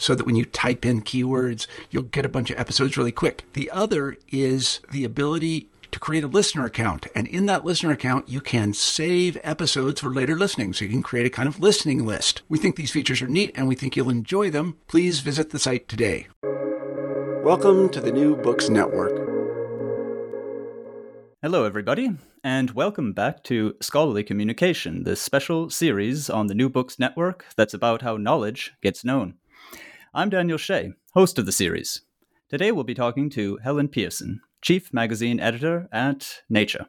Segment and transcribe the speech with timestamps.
[0.00, 3.44] so that when you type in keywords, you'll get a bunch of episodes really quick.
[3.52, 7.06] The other is the ability to create a listener account.
[7.14, 10.72] And in that listener account, you can save episodes for later listening.
[10.72, 12.42] So you can create a kind of listening list.
[12.48, 14.78] We think these features are neat and we think you'll enjoy them.
[14.86, 16.28] Please visit the site today.
[17.42, 19.30] Welcome to the New Books Network.
[21.42, 22.10] Hello, everybody,
[22.44, 27.72] and welcome back to Scholarly Communication, the special series on the New Books Network that's
[27.72, 29.34] about how knowledge gets known.
[30.12, 32.02] I'm Daniel Shea, host of the series.
[32.48, 36.86] Today we'll be talking to Helen Pearson, Chief Magazine Editor at Nature.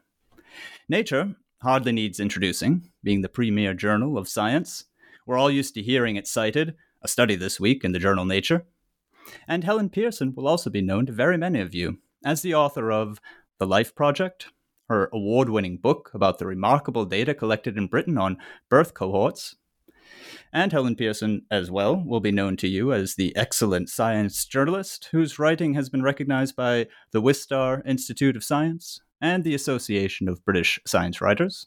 [0.88, 4.86] Nature hardly needs introducing, being the premier journal of science.
[5.24, 8.66] We're all used to hearing it cited, a study this week in the journal Nature.
[9.46, 12.90] And Helen Pearson will also be known to very many of you as the author
[12.90, 13.20] of
[13.60, 14.48] The Life Project,
[14.88, 18.38] her award winning book about the remarkable data collected in Britain on
[18.68, 19.54] birth cohorts.
[20.52, 25.08] And Helen Pearson, as well, will be known to you as the excellent science journalist
[25.12, 30.44] whose writing has been recognized by the Wistar Institute of Science and the Association of
[30.44, 31.66] British Science Writers.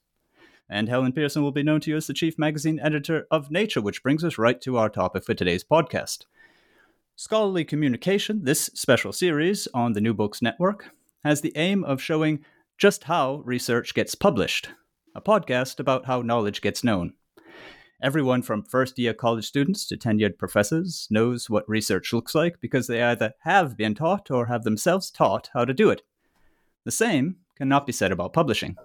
[0.69, 3.81] And Helen Pearson will be known to you as the chief magazine editor of Nature,
[3.81, 6.25] which brings us right to our topic for today's podcast.
[7.15, 10.91] Scholarly Communication, this special series on the New Books Network,
[11.23, 12.43] has the aim of showing
[12.77, 14.69] just how research gets published,
[15.15, 17.13] a podcast about how knowledge gets known.
[18.05, 22.85] Everyone from first year college students to tenured professors knows what research looks like because
[22.85, 26.03] they either have been taught or have themselves taught how to do it.
[26.83, 28.75] The same cannot be said about publishing.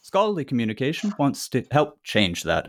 [0.00, 2.66] Scholarly Communication wants to help change that.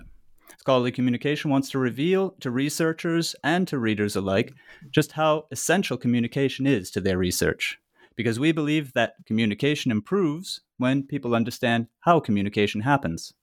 [0.60, 4.54] Scholarly Communication wants to reveal to researchers and to readers alike
[4.92, 7.80] just how essential communication is to their research.
[8.16, 13.34] Because we believe that communication improves when people understand how communication happens.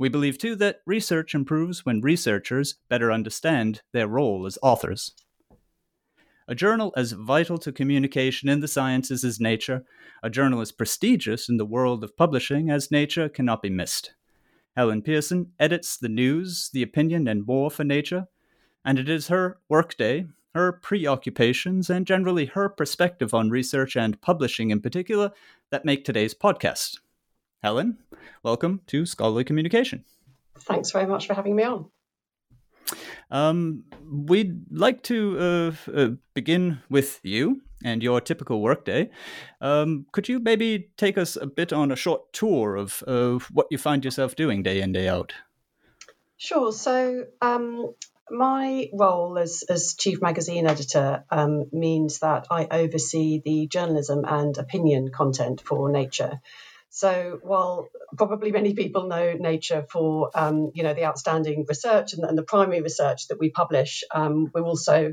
[0.00, 5.12] We believe too that research improves when researchers better understand their role as authors.
[6.48, 9.84] A journal as vital to communication in the sciences as Nature,
[10.22, 14.14] a journal as prestigious in the world of publishing as Nature cannot be missed.
[14.74, 18.26] Helen Pearson edits the news, the opinion, and more for Nature,
[18.82, 24.70] and it is her workday, her preoccupations, and generally her perspective on research and publishing
[24.70, 25.30] in particular
[25.68, 26.96] that make today's podcast.
[27.62, 27.98] Helen,
[28.42, 30.04] welcome to Scholarly Communication.
[30.58, 31.90] Thanks very much for having me on.
[33.30, 39.10] Um, we'd like to uh, uh, begin with you and your typical workday.
[39.60, 43.68] Um, could you maybe take us a bit on a short tour of, of what
[43.70, 45.32] you find yourself doing day in, day out?
[46.36, 46.72] Sure.
[46.72, 47.94] So, um,
[48.30, 54.56] my role as, as chief magazine editor um, means that I oversee the journalism and
[54.56, 56.40] opinion content for Nature.
[56.90, 62.24] So while probably many people know Nature for um, you know the outstanding research and,
[62.24, 65.12] and, the primary research that we publish, um, we're also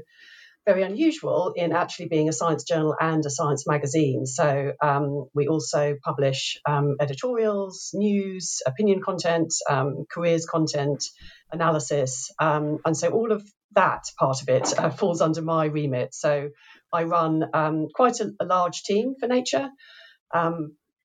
[0.65, 4.25] very unusual in actually being a science journal and a science magazine.
[4.25, 11.03] So um, we also publish um, editorials, news, opinion content, um, careers content,
[11.51, 16.15] analysis, um, and so all of that part of it uh, falls under my remit.
[16.15, 16.49] So
[16.91, 19.69] I run um, quite a, a, large team for Nature.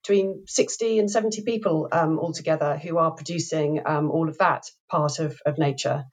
[0.02, 5.38] Um, between 60 and 70 people altogether who are producing all of that part of,
[5.46, 6.04] of nature.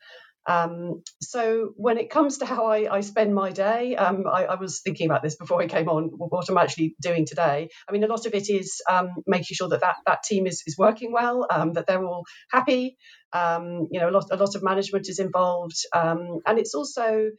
[0.46, 4.56] Um, so when it comes to how I, I spend my day, um, I, I,
[4.56, 6.06] was thinking about this before I came on.
[6.06, 7.70] What I'm actually doing today.
[7.88, 10.64] I mean, a lot of it is um, making sure that that, that team is,
[10.66, 12.98] is working well, um, that they're all happy.
[13.32, 17.30] Um, you know, a lot a lot of management is involved, um, and it's also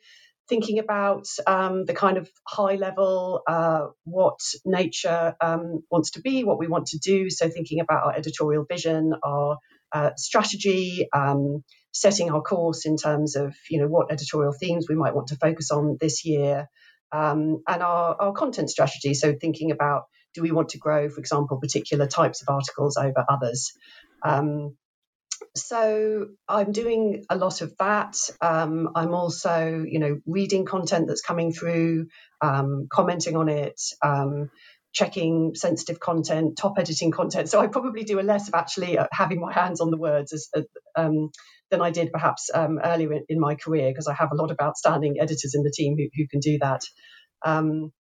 [0.50, 6.44] thinking about um, the kind of high level, uh, what nature um, wants to be,
[6.44, 7.31] what we want to do.
[7.31, 9.56] So, thinking about our editorial vision, our
[9.93, 14.97] uh, strategy, um, setting our course in terms of you know what editorial themes we
[14.97, 16.69] might want to focus on this year,
[17.12, 19.14] um, and our, our content strategy.
[19.14, 20.03] So, thinking about
[20.35, 23.73] do we want to grow, for example, particular types of articles over others.
[24.23, 24.76] Um,
[25.56, 28.17] so I'm doing a lot of that.
[28.41, 32.06] Um, I'm also, you know, reading content that's coming through,
[32.41, 34.50] um, commenting on it, um,
[34.93, 37.49] checking sensitive content, top editing content.
[37.49, 40.32] So I probably do a less of actually uh, having my hands on the words
[40.32, 40.62] as, uh,
[40.97, 41.31] um,
[41.70, 44.56] than I did perhaps um, earlier in, my career because I have a lot of
[44.61, 46.82] outstanding editors in the team who, who can do that.
[47.44, 47.93] Um,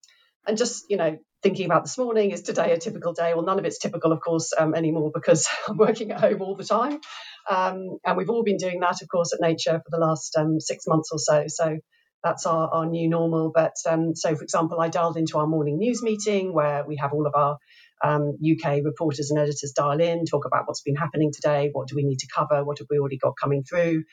[0.46, 3.32] and just you know thinking about this morning is today a typical day?
[3.34, 6.56] Well none of it's typical of course um, anymore because i'm working at home all
[6.56, 7.00] the time.
[7.48, 10.60] Um, and we've all been doing that of course at nature for the last um,
[10.60, 11.44] six months or so.
[11.48, 11.78] So
[12.22, 13.52] that's our, our new normal.
[13.54, 17.12] But um, so for example i dialed into our morning news meeting where we have
[17.12, 17.58] all of our
[18.04, 21.96] uk um, reporters and editors dial in talk about what's been happening today what do
[21.96, 24.04] we need to cover what have we already got coming through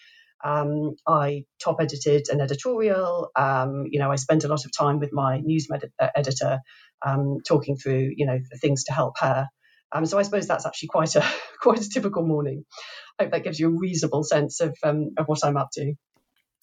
[0.43, 3.29] um, I top edited an editorial.
[3.35, 6.59] Um, you know, I spent a lot of time with my news med- uh, editor
[7.05, 9.47] um, talking through, you know, things to help her.
[9.91, 11.25] Um, so I suppose that's actually quite a
[11.61, 12.65] quite a typical morning.
[13.19, 15.93] I hope that gives you a reasonable sense of um, of what I'm up to.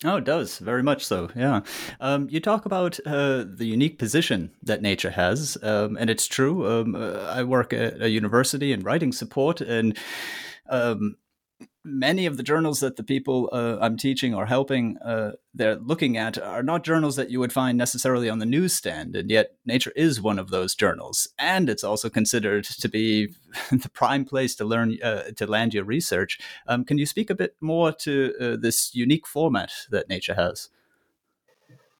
[0.02, 1.30] Oh, it does very much so.
[1.36, 1.60] Yeah,
[2.00, 6.66] um, you talk about uh, the unique position that nature has, um, and it's true.
[6.66, 9.96] Um, uh, I work at a university in writing support, and
[10.68, 11.16] um,
[11.84, 16.16] many of the journals that the people uh, I'm teaching or helping uh, they're looking
[16.16, 19.92] at are not journals that you would find necessarily on the newsstand, and yet Nature
[19.94, 23.34] is one of those journals, and it's also considered to be
[23.70, 26.38] the prime place to learn uh, to land your research.
[26.66, 30.70] Um, can you speak a bit more to uh, this unique format that Nature has?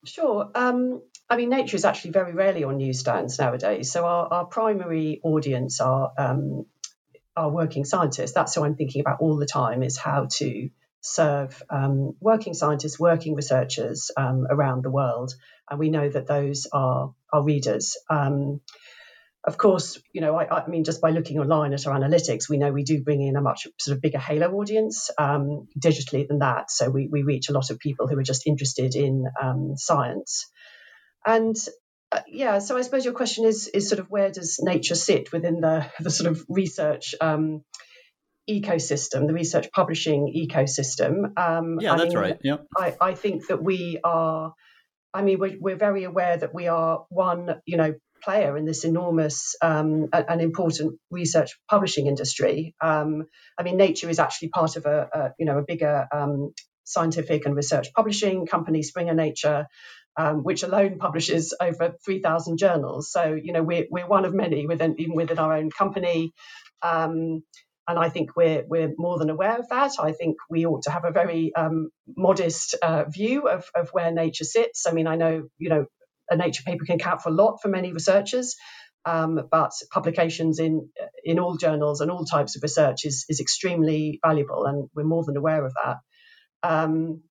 [0.04, 0.50] Sure.
[0.54, 3.90] Um, I mean, Nature is actually very rarely on newsstands nowadays.
[3.90, 6.66] So our, our primary audience are um,
[7.36, 8.32] our working scientists.
[8.32, 10.70] That's who I'm thinking about all the time is how to
[11.00, 15.34] serve um, working scientists, working researchers um, around the world.
[15.68, 17.96] And we know that those are our readers.
[18.08, 18.60] Um,
[19.46, 22.56] of course, you know, I, I, mean, just by looking online at our analytics, we
[22.56, 26.38] know we do bring in a much sort of bigger halo audience um, digitally than
[26.38, 26.70] that.
[26.70, 30.50] So we, we reach a lot of people who are just interested in um, science.
[31.26, 31.56] And
[32.14, 35.32] uh, yeah, so I suppose your question is is sort of where does nature sit
[35.32, 37.64] within the the sort of research um,
[38.48, 41.36] ecosystem, the research publishing ecosystem?
[41.36, 42.38] Um, yeah, I that's mean, right.
[42.44, 44.54] Yeah, I, I think that we are.
[45.12, 48.84] I mean, we're, we're very aware that we are one, you know, player in this
[48.84, 52.74] enormous um, and important research publishing industry.
[52.80, 53.26] Um,
[53.58, 56.52] I mean, Nature is actually part of a, a you know a bigger um,
[56.84, 59.66] scientific and research publishing company, Springer Nature,
[60.16, 63.10] um, which alone publishes over 3,000 journals.
[63.10, 66.32] So, you know, we're, we're one of many within, even within our own company.
[66.82, 67.42] Um,
[67.86, 69.92] and I think we're, we're more than aware of that.
[69.98, 74.10] I think we ought to have a very um, modest uh, view of, of where
[74.10, 74.86] nature sits.
[74.86, 75.86] I mean, I know, you know,
[76.30, 78.56] a nature paper can count for a lot for many researchers.
[79.06, 80.88] Um, but publications in
[81.24, 85.24] in all journals and all types of research is is extremely valuable, and we're more
[85.24, 85.96] than aware of that.
[86.62, 87.22] Um,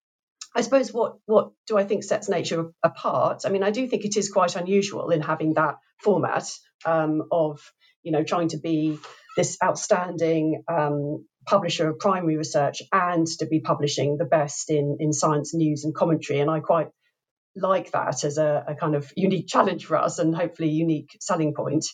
[0.54, 3.42] I suppose what what do I think sets nature apart?
[3.44, 6.48] I mean, I do think it is quite unusual in having that format
[6.84, 7.60] um, of
[8.02, 8.98] you know trying to be
[9.36, 15.12] this outstanding um, publisher of primary research and to be publishing the best in in
[15.12, 16.40] science news and commentary.
[16.40, 16.88] And I quite
[17.56, 21.54] like that as a, a kind of unique challenge for us and hopefully unique selling
[21.54, 21.86] point.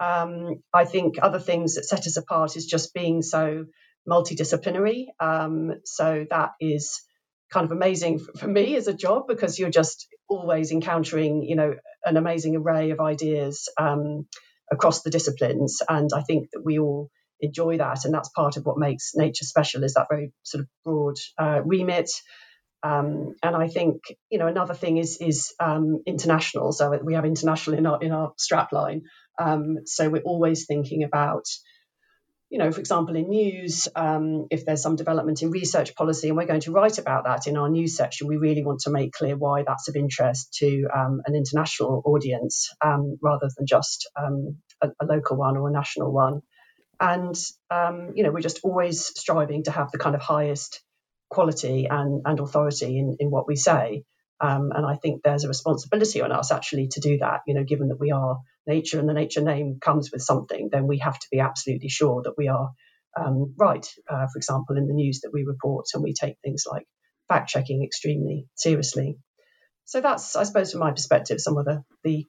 [0.00, 3.66] Um, I think other things that set us apart is just being so
[4.08, 5.06] multidisciplinary.
[5.20, 7.02] Um, so that is
[7.52, 11.74] kind of amazing for me as a job because you're just always encountering, you know,
[12.04, 14.26] an amazing array of ideas um,
[14.70, 15.80] across the disciplines.
[15.88, 19.44] And I think that we all enjoy that, and that's part of what makes nature
[19.44, 22.10] special is that very sort of broad uh, remit.
[22.84, 26.72] Um, and I think you know another thing is is um, international.
[26.72, 29.02] So we have international in our in our strapline.
[29.38, 31.44] Um, so we're always thinking about
[32.52, 36.36] you know, for example, in news, um, if there's some development in research policy and
[36.36, 39.12] we're going to write about that in our news section, we really want to make
[39.12, 44.58] clear why that's of interest to um, an international audience um, rather than just um,
[44.82, 46.42] a, a, local one or a national one.
[47.00, 47.34] And,
[47.70, 50.82] um, you know, we're just always striving to have the kind of highest
[51.30, 54.04] quality and, and authority in, in what we say.
[54.42, 57.42] Um, and I think there's a responsibility on us actually to do that.
[57.46, 60.88] You know, given that we are nature and the nature name comes with something, then
[60.88, 62.70] we have to be absolutely sure that we are
[63.16, 63.86] um, right.
[64.10, 66.86] Uh, for example, in the news that we report, and we take things like
[67.28, 69.16] fact checking extremely seriously.
[69.84, 72.26] So that's, I suppose, from my perspective, some of the, the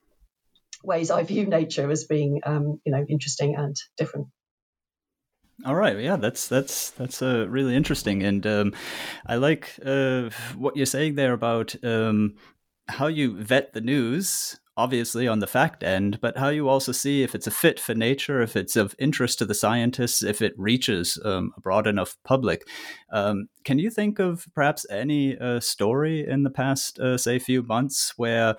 [0.84, 4.28] ways I view nature as being, um, you know, interesting and different.
[5.66, 8.74] All right, yeah, that's that's that's uh, really interesting, and um,
[9.28, 12.36] I like uh, what you're saying there about um,
[12.88, 17.22] how you vet the news, obviously on the fact end, but how you also see
[17.22, 20.54] if it's a fit for nature, if it's of interest to the scientists, if it
[20.58, 22.68] reaches um, a broad enough public.
[23.12, 27.62] Um, can you think of perhaps any uh, story in the past, uh, say, few
[27.62, 28.56] months where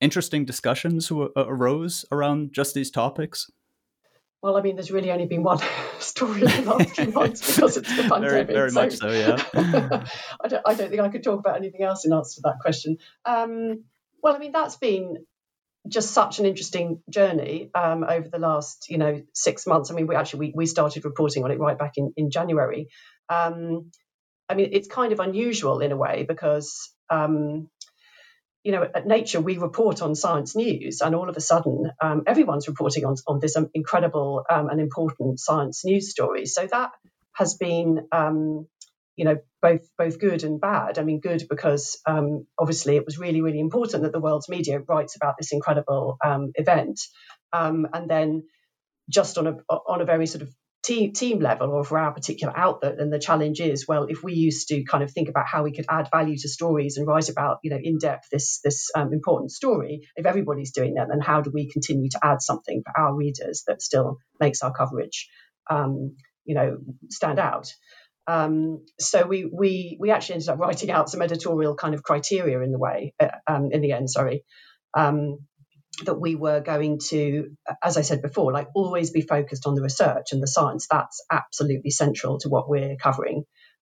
[0.00, 3.50] interesting discussions w- arose around just these topics?
[4.42, 5.58] Well, I mean, there's really only been one
[5.98, 8.30] story in the last few months because it's the pandemic.
[8.30, 9.42] Very, very so, much so, yeah.
[10.44, 12.58] I, don't, I don't think I could talk about anything else in answer to that
[12.60, 12.98] question.
[13.24, 13.84] Um,
[14.22, 15.26] well, I mean, that's been
[15.88, 19.90] just such an interesting journey um, over the last, you know, six months.
[19.90, 22.88] I mean, we actually we, we started reporting on it right back in in January.
[23.28, 23.90] Um,
[24.48, 27.68] I mean, it's kind of unusual in a way because um,
[28.68, 32.24] you know, at Nature, we report on science news, and all of a sudden, um,
[32.26, 36.44] everyone's reporting on, on this um, incredible um, and important science news story.
[36.44, 36.90] So that
[37.32, 38.68] has been, um,
[39.16, 40.98] you know, both both good and bad.
[40.98, 44.80] I mean, good because um, obviously it was really really important that the world's media
[44.80, 47.00] writes about this incredible um, event,
[47.50, 48.42] and then
[49.08, 52.52] just on a on a very sort of team, team level or for our particular
[52.56, 52.98] outlet.
[52.98, 55.72] And the challenge is, well, if we used to kind of think about how we
[55.72, 59.12] could add value to stories and write about, you know, in depth this this um,
[59.12, 63.00] important story, if everybody's doing that, then how do we continue to add something for
[63.00, 65.28] our readers that still makes our coverage,
[65.70, 66.78] um, you know,
[67.10, 67.72] stand out?
[68.26, 72.60] Um, so we we we actually ended up writing out some editorial kind of criteria
[72.60, 74.10] in the way uh, um, in the end.
[74.10, 74.44] Sorry,
[74.96, 75.38] um,
[76.04, 77.50] that we were going to,
[77.82, 80.86] as I said before, like always be focused on the research and the science.
[80.90, 83.44] That's absolutely central to what we're covering.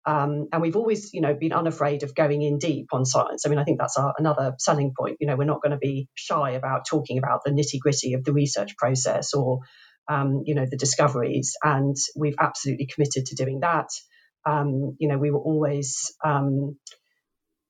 [0.06, 3.44] Um, and we've always, you know, been unafraid of going in deep on science.
[3.44, 5.18] I mean, I think that's our, another selling point.
[5.20, 8.24] You know, we're not going to be shy about talking about the nitty gritty of
[8.24, 9.60] the research process or,
[10.08, 11.54] um, you know, the discoveries.
[11.62, 13.88] And we've absolutely committed to doing that.
[14.46, 16.78] Um, you know, we were always um,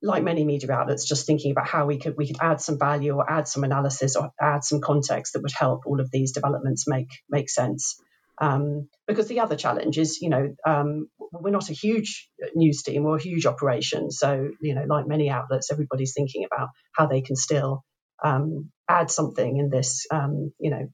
[0.02, 3.14] like many media outlets, just thinking about how we could we could add some value
[3.14, 6.86] or add some analysis or add some context that would help all of these developments
[6.88, 8.00] make make sense.
[8.40, 13.04] Um, because the other challenge is, you know, um, we're not a huge news team
[13.04, 14.10] or a huge operation.
[14.10, 17.84] So, you know, like many outlets, everybody's thinking about how they can still
[18.24, 20.88] um, add something in this, um, you know,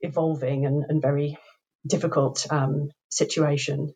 [0.00, 1.36] evolving and, and very
[1.86, 3.92] difficult um, situation.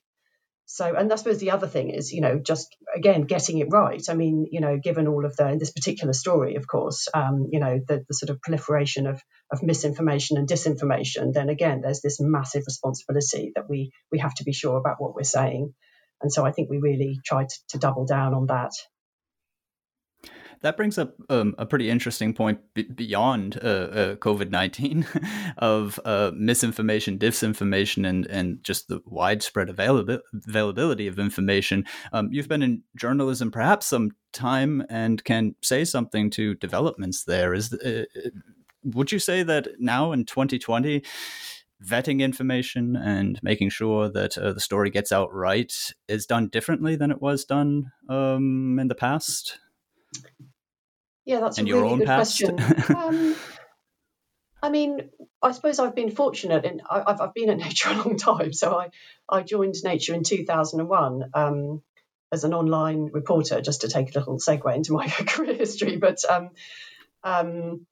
[0.67, 4.03] So, and I suppose the other thing is, you know, just again getting it right.
[4.09, 7.49] I mean, you know, given all of the in this particular story, of course, um,
[7.51, 9.21] you know, the, the sort of proliferation of
[9.53, 14.45] of misinformation and disinformation, then again, there's this massive responsibility that we we have to
[14.45, 15.75] be sure about what we're saying.
[16.23, 18.73] And so, I think we really tried to, to double down on that
[20.65, 25.07] that brings up um, a pretty interesting point b- beyond uh, uh, COVID nineteen
[25.59, 31.85] of uh, misinformation, disinformation, and and just the widespread availability of information.
[32.15, 37.53] Um, you've been in journalism perhaps some time and can say something to developments there.
[37.53, 38.31] Is uh, uh,
[38.85, 41.05] would you say that now in twenty twenty?
[41.85, 46.97] vetting information and making sure that uh, the story gets out right is done differently
[46.97, 49.59] than it was done um, in the past?
[51.25, 52.43] Yeah, that's and a really good past?
[52.43, 52.97] question.
[52.97, 53.37] um,
[54.63, 55.11] I mean,
[55.43, 58.53] I suppose I've been fortunate, and I've, I've been at Nature a long time.
[58.53, 58.89] So I,
[59.29, 61.83] I joined Nature in 2001 um,
[62.33, 65.97] as an online reporter, just to take a little segue into my career history.
[65.97, 66.51] But um,
[67.23, 67.87] um,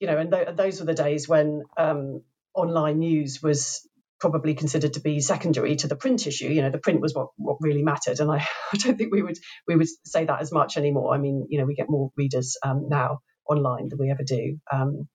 [0.00, 2.22] you know, and th- those were the days when um,
[2.54, 3.87] online news was
[4.20, 6.48] probably considered to be secondary to the print issue.
[6.48, 8.36] You know, the print was what, what really mattered, and I,
[8.72, 11.14] I don't think we would we would say that as much anymore.
[11.14, 14.58] I mean, you know, we get more readers um, now online than we ever do
[14.72, 15.08] um,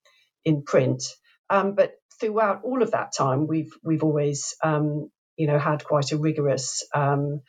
[0.46, 1.04] in print.
[1.50, 6.12] Um, but throughout all of that time, we've we've always um, you know had quite
[6.12, 7.42] a rigorous um,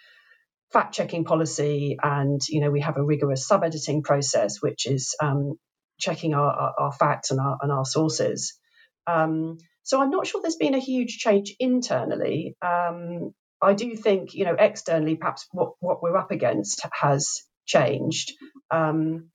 [0.73, 5.15] fact checking policy, and you know we have a rigorous sub editing process, which is
[5.23, 5.55] um,
[5.99, 8.59] checking our, our, our, facts and our and our sources.
[9.07, 12.57] Um, so I'm not sure there's been a huge change internally.
[12.61, 18.33] Um, I do think, you know, externally, perhaps what, what we're up against has changed
[18.71, 19.31] um,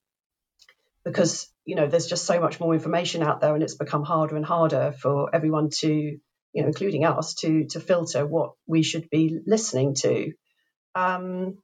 [1.04, 4.36] because, you know, there's just so much more information out there and it's become harder
[4.36, 9.08] and harder for everyone to, you know, including us, to, to filter what we should
[9.10, 10.32] be listening to.
[10.94, 11.58] Um,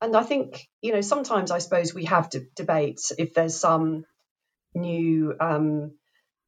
[0.00, 4.04] and I think you know sometimes I suppose we have de- debates if there's some
[4.74, 5.92] new um,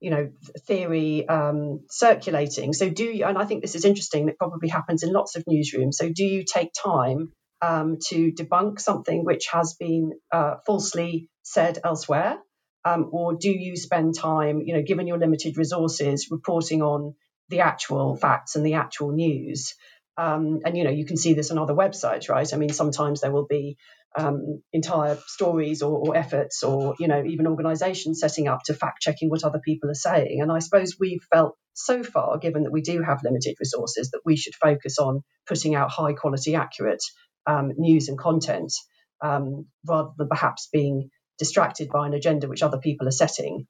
[0.01, 0.31] you know
[0.67, 2.73] theory um, circulating.
[2.73, 3.25] So do you?
[3.25, 4.29] And I think this is interesting.
[4.29, 5.95] It probably happens in lots of newsrooms.
[5.95, 11.79] So do you take time um, to debunk something which has been uh, falsely said
[11.85, 12.39] elsewhere?
[12.85, 17.15] Um, or do you spend time, you know, given your limited resources, reporting on
[17.49, 19.75] the actual facts and the actual news?
[20.17, 22.53] Um, and you know, you can see this on other websites, right?
[22.53, 23.77] I mean, sometimes there will be
[24.17, 29.03] um, entire stories or, or, efforts, or you know, even organisations setting up to fact
[29.03, 30.41] checking what other people are saying.
[30.41, 34.23] And I suppose we've felt so far, given that we do have limited resources, that
[34.25, 37.03] we should focus on putting out high quality, accurate
[37.47, 38.73] um, news and content,
[39.21, 43.67] um, rather than perhaps being distracted by an agenda which other people are setting.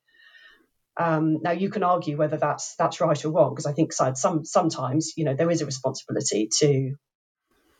[0.98, 4.44] Um, now you can argue whether that's that's right or wrong because I think some
[4.44, 6.94] sometimes you know there is a responsibility to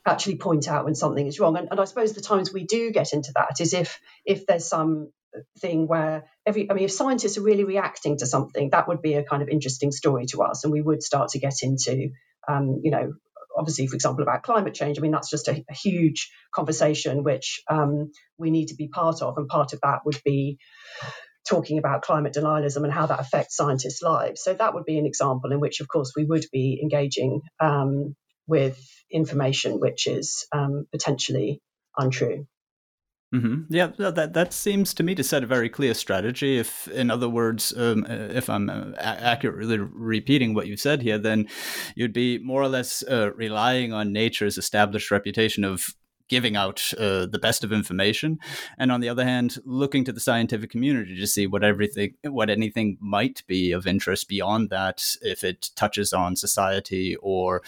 [0.09, 2.91] actually point out when something is wrong, and, and I suppose the times we do
[2.91, 5.13] get into that is if if there's some
[5.61, 9.15] thing where every I mean if scientists are really reacting to something that would be
[9.15, 12.11] a kind of interesting story to us, and we would start to get into
[12.49, 13.13] um, you know
[13.59, 14.99] obviously, for example, about climate change.
[14.99, 19.21] I mean, that's just a, a huge conversation which um, we need to be part
[19.21, 20.59] of, and part of that would be
[21.49, 24.43] talking about climate denialism and how that affects scientists' lives.
[24.43, 28.15] So that would be an example in which, of course, we would be engaging um,
[28.49, 31.61] with information which is um, potentially
[31.97, 32.47] untrue.
[33.35, 33.65] Mm-hmm.
[33.69, 36.57] Yeah, that that seems to me to set a very clear strategy.
[36.57, 41.47] If, in other words, um, if I'm uh, accurately repeating what you've said here, then
[41.95, 45.95] you'd be more or less uh, relying on nature's established reputation of
[46.29, 48.39] giving out uh, the best of information,
[48.79, 52.51] and on the other hand, looking to the scientific community to see what everything, what
[52.51, 57.63] anything might be of interest beyond that, if it touches on society or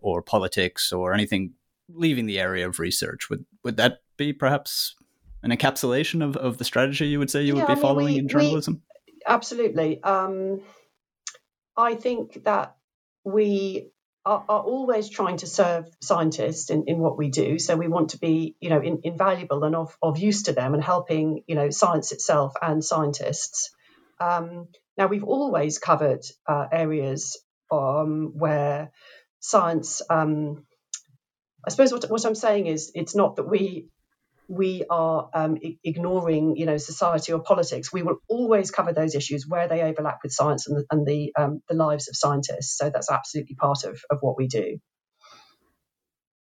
[0.00, 1.52] or politics or anything
[1.94, 3.28] leaving the area of research.
[3.30, 4.94] Would would that be perhaps
[5.42, 7.82] an encapsulation of, of the strategy you would say you yeah, would be I mean,
[7.82, 8.82] following we, in journalism?
[9.06, 10.02] We, absolutely.
[10.02, 10.60] Um,
[11.76, 12.76] I think that
[13.24, 13.90] we
[14.24, 17.58] are, are, always trying to serve scientists in, in what we do.
[17.58, 20.74] So we want to be, you know, in, invaluable and of, of use to them
[20.74, 23.70] and helping, you know, science itself and scientists.
[24.20, 27.38] Um, now we've always covered uh, areas
[27.72, 28.90] um, where
[29.40, 30.02] science.
[30.10, 30.66] Um,
[31.66, 33.88] I suppose what, what I'm saying is it's not that we
[34.50, 37.92] we are um, ignoring, you know, society or politics.
[37.92, 41.32] We will always cover those issues where they overlap with science and the, and the,
[41.38, 42.76] um, the lives of scientists.
[42.76, 44.78] So that's absolutely part of, of what we do.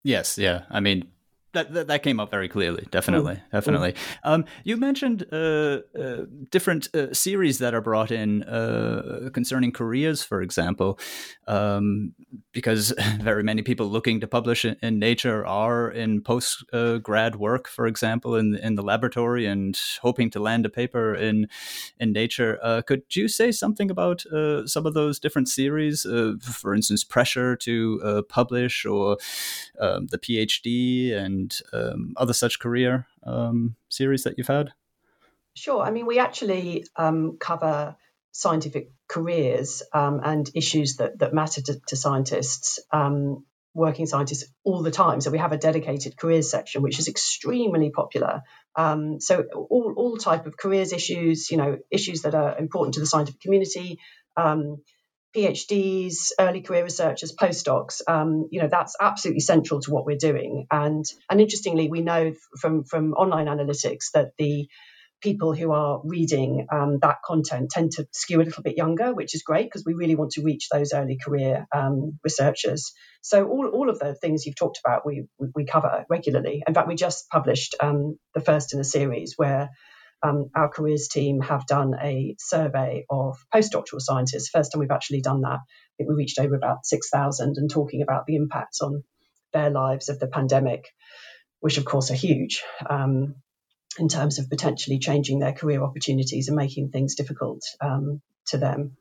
[0.03, 0.63] Yes, yeah.
[0.71, 1.11] I mean,
[1.53, 2.88] that, that, that came up very clearly.
[2.91, 3.51] Definitely, mm.
[3.51, 3.93] definitely.
[3.93, 3.97] Mm.
[4.23, 10.23] Um, you mentioned uh, uh, different uh, series that are brought in uh, concerning careers,
[10.23, 10.99] for example,
[11.47, 12.13] um,
[12.51, 17.38] because very many people looking to publish in, in Nature are in post uh, grad
[17.38, 21.47] work, for example, in in the laboratory and hoping to land a paper in
[21.99, 22.59] in Nature.
[22.62, 24.23] Uh, could you say something about
[24.65, 26.05] some of those different series?
[26.41, 29.17] for instance, pressure to publish or
[29.79, 34.71] um, the PhD and and um, other such career um, series that you've had?
[35.54, 35.82] Sure.
[35.82, 37.95] I mean, we actually um, cover
[38.32, 44.84] scientific careers um, and issues that, that matter to, to scientists, um, working scientists, all
[44.84, 45.21] the time.
[45.21, 48.41] So we have a dedicated careers section, which is extremely popular.
[48.78, 53.06] So all, all type of careers issues, you know, issues that are important to the
[53.06, 53.99] scientific community.
[54.38, 54.78] Um,
[55.35, 60.65] PhDs, early career researchers, postdocs, um, you know, that's absolutely central to what we're doing.
[60.71, 64.67] And and interestingly, we know from from online analytics that the
[65.21, 69.35] people who are reading um, that content tend to skew a little bit younger, which
[69.35, 72.93] is great because we really want to reach those early career um, researchers.
[73.21, 76.63] So all, all of the things you've talked about, we we cover regularly.
[76.65, 79.69] In fact, we just published um, the first in a series where
[80.21, 84.49] um, our careers team have done a survey of postdoctoral scientists.
[84.49, 85.60] First time we've actually done that.
[85.60, 89.03] I think we reached over about 6,000 and talking about the impacts on
[89.53, 90.86] their lives of the pandemic,
[91.60, 93.36] which of course are huge um,
[93.97, 98.97] in terms of potentially changing their career opportunities and making things difficult um, to them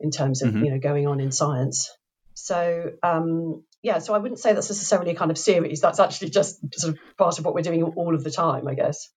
[0.00, 0.64] in terms of mm-hmm.
[0.64, 1.90] you know going on in science.
[2.34, 5.80] So um, yeah, so I wouldn't say that's necessarily a kind of series.
[5.80, 8.74] That's actually just sort of part of what we're doing all of the time, I
[8.74, 9.08] guess.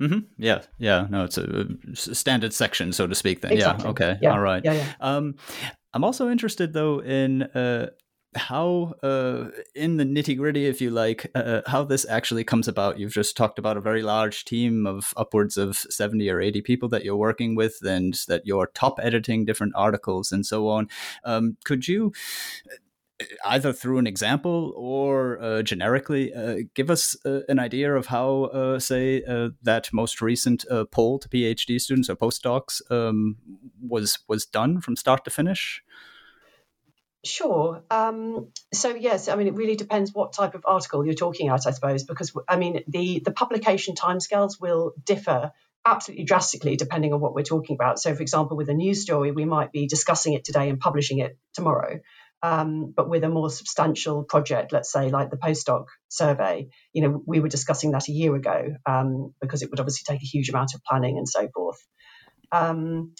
[0.00, 0.18] Mm-hmm.
[0.36, 1.06] Yeah, yeah.
[1.10, 3.40] No, it's a, standard section, so to speak.
[3.40, 3.84] Then, exactly.
[3.84, 3.90] yeah.
[3.90, 4.18] Okay.
[4.22, 4.32] Yeah.
[4.32, 4.62] All right.
[4.64, 4.92] Yeah, yeah.
[5.00, 5.34] Um,
[5.92, 7.90] I'm also interested though in uh,
[8.36, 12.68] how, uh, in the nitty gritty, if you like, uh, uh, how this actually comes
[12.68, 12.98] about.
[12.98, 16.88] You've just talked about a very large team of upwards of 70 or 80 people
[16.90, 20.88] that you're working with, and that you're top editing different articles and so on.
[21.24, 22.12] Um, could you
[23.44, 28.44] either through an example or uh, generically, uh, give us uh, an idea of how,
[28.44, 33.36] uh, say, uh, that most recent uh, poll to PhD students or postdocs um,
[33.80, 35.82] was was done from start to finish.
[37.24, 37.82] Sure.
[37.90, 41.66] Um, so yes, I mean it really depends what type of article you're talking about,
[41.66, 45.52] I suppose, because I mean the the publication timescales will differ
[45.84, 47.98] absolutely drastically depending on what we're talking about.
[47.98, 51.18] So, for example, with a news story, we might be discussing it today and publishing
[51.18, 52.00] it tomorrow.
[52.42, 57.22] Um, but with a more substantial project, let's say like the postdoc survey, you know,
[57.26, 60.48] we were discussing that a year ago um, because it would obviously take a huge
[60.48, 61.78] amount of planning and so forth.
[62.52, 63.14] Um,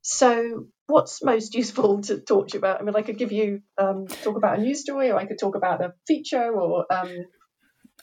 [0.00, 2.80] so, what's most useful to talk to you about?
[2.80, 5.38] I mean, I could give you um, talk about a news story, or I could
[5.38, 6.86] talk about a feature, or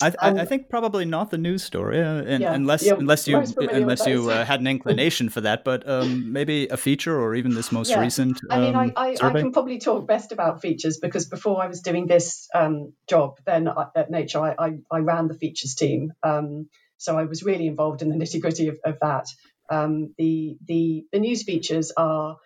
[0.02, 3.28] um, I, um, I, think probably not the news story, uh, yeah, unless yeah, unless
[3.28, 5.64] you unless you uh, had an inclination for that.
[5.64, 8.00] But um, maybe a feature or even this most yeah.
[8.00, 8.40] recent.
[8.50, 11.62] Um, I mean, I, um, I, I, can probably talk best about features because before
[11.62, 16.14] I was doing this um, job, then at Nature, I, I, ran the features team,
[16.24, 19.28] um, so I was really involved in the nitty gritty of, of, that.
[19.70, 22.38] the the the news features are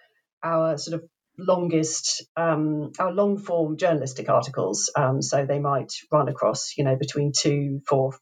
[0.41, 4.91] our sort of longest, um, our long form journalistic articles.
[4.95, 8.13] Um, so they might run across, you know, between two, four,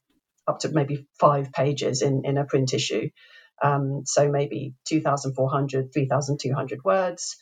[0.46, 3.10] up to maybe five pages in, in a print issue.
[3.62, 7.36] Um, so maybe 2,400, 3,200 words.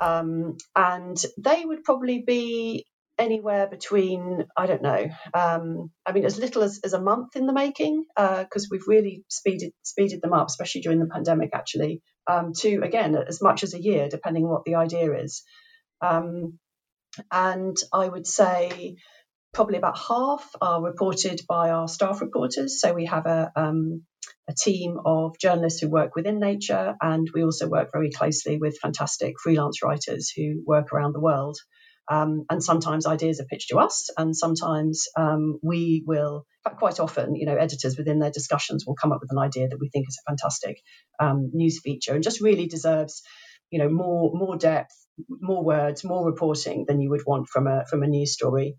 [0.00, 2.86] Um, and they would probably be
[3.18, 5.06] anywhere between I don't know.
[5.32, 8.86] Um, I mean, as little as, as a month in the making, because uh, we've
[8.86, 11.50] really speeded speeded them up, especially during the pandemic.
[11.54, 15.42] Actually, um, to again as much as a year, depending on what the idea is.
[16.00, 16.58] Um,
[17.30, 18.96] and I would say
[19.54, 22.80] probably about half are reported by our staff reporters.
[22.80, 24.02] So we have a um,
[24.48, 28.78] a team of journalists who work within Nature, and we also work very closely with
[28.78, 31.56] fantastic freelance writers who work around the world.
[32.08, 36.46] Um, and sometimes ideas are pitched to us, and sometimes um, we will,
[36.78, 39.80] quite often, you know, editors within their discussions will come up with an idea that
[39.80, 40.80] we think is a fantastic
[41.18, 43.22] um, news feature and just really deserves,
[43.70, 44.94] you know, more more depth,
[45.28, 48.76] more words, more reporting than you would want from a from a news story.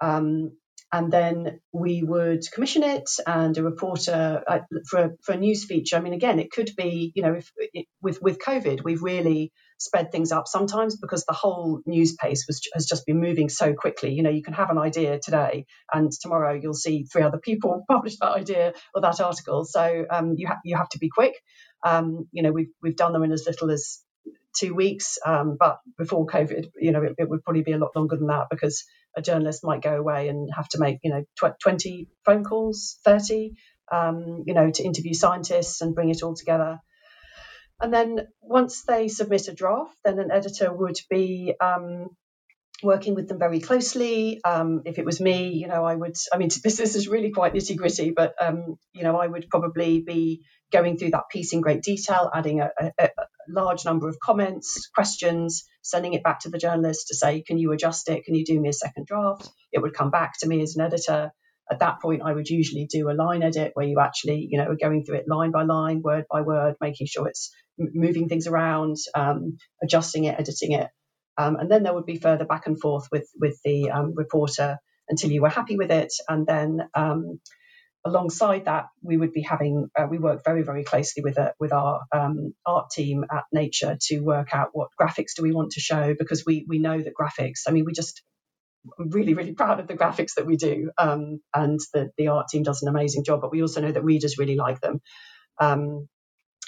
[0.00, 0.52] Um,
[0.90, 4.58] and then we would commission it and a reporter uh,
[4.88, 5.96] for, a, for a news feature.
[5.96, 9.52] I mean, again, it could be, you know, if it, with with COVID, we've really
[9.82, 13.74] sped things up sometimes because the whole news pace was, has just been moving so
[13.74, 14.12] quickly.
[14.12, 17.84] You know, you can have an idea today, and tomorrow you'll see three other people
[17.90, 19.64] publish that idea or that article.
[19.64, 21.34] So um, you have you have to be quick.
[21.84, 24.00] Um, you know, we've we've done them in as little as
[24.58, 27.96] two weeks, um, but before COVID, you know, it, it, would probably be a lot
[27.96, 28.84] longer than that because
[29.16, 32.98] a journalist might go away and have to make, you know, tw- 20 phone calls,
[33.04, 33.52] 30,
[33.90, 36.80] um, you know, to interview scientists and bring it all together.
[37.82, 42.10] And then once they submit a draft, then an editor would be um,
[42.82, 44.40] working with them very closely.
[44.44, 47.30] Um, if it was me, you know, I would, I mean, this, this is really
[47.30, 51.52] quite nitty gritty, but, um, you know, I would probably be going through that piece
[51.52, 53.08] in great detail, adding a, a, a,
[53.48, 57.72] large number of comments, questions, sending it back to the journalist to say, can you
[57.72, 58.24] adjust it?
[58.24, 59.50] Can you do me a second draft?
[59.72, 61.32] It would come back to me as an editor.
[61.70, 64.68] At that point, I would usually do a line edit where you actually, you know,
[64.68, 68.46] are going through it line by line, word by word, making sure it's moving things
[68.46, 70.88] around, um, adjusting it, editing it.
[71.38, 74.78] Um, and then there would be further back and forth with, with the um, reporter
[75.08, 76.12] until you were happy with it.
[76.28, 77.40] And then um,
[78.04, 81.52] alongside that, we would be having uh, we work very very closely with a, uh,
[81.60, 85.72] with our um, art team at Nature to work out what graphics do we want
[85.72, 87.62] to show because we we know that graphics.
[87.66, 88.22] I mean, we just
[88.98, 92.48] I'm really really proud of the graphics that we do, um, and the the art
[92.48, 93.40] team does an amazing job.
[93.40, 95.00] But we also know that readers really like them.
[95.60, 96.08] Um,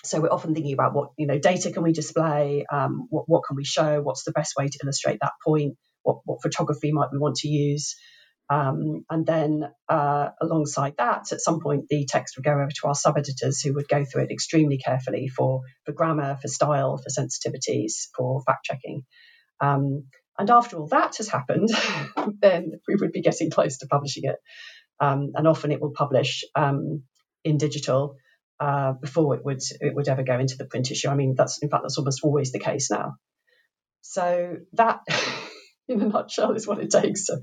[0.05, 3.43] so we're often thinking about what you know data can we display, um, what what
[3.47, 7.13] can we show, what's the best way to illustrate that point, what what photography might
[7.13, 7.97] we want to use.
[8.51, 12.89] Um, and then uh, alongside that, at some point, the text would go over to
[12.89, 16.99] our sub editors who would go through it extremely carefully for, for grammar, for style,
[16.99, 19.05] for sensitivities, for fact checking.
[19.61, 21.69] Um, and after all that has happened,
[22.41, 24.37] then we would be getting close to publishing it.
[25.01, 27.03] Um, and often it will publish um,
[27.45, 28.17] in digital
[28.61, 31.09] uh, before it would it would ever go into the print issue.
[31.09, 33.17] I mean, that's in fact that's almost always the case now.
[34.03, 35.01] So that
[35.89, 37.41] in a nutshell is what it takes to,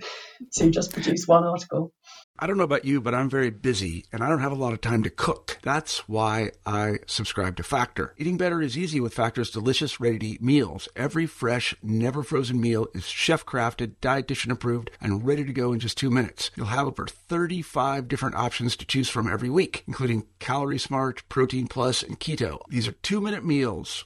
[0.54, 1.94] to just produce one article.
[2.40, 4.74] I don't know about you, but I'm very busy and I don't have a lot
[4.74, 5.60] of time to cook.
[5.62, 8.16] That's why I subscribe to Factor.
[8.18, 10.90] Eating better is easy with Factor's delicious, ready to eat meals.
[10.96, 15.80] Every fresh, never frozen meal is chef crafted, dietitian approved, and ready to go in
[15.80, 16.50] just two minutes.
[16.56, 21.68] You'll have over 35 different options to choose from every week, including Calorie Smart, Protein
[21.68, 22.62] Plus, and Keto.
[22.70, 24.06] These are two minute meals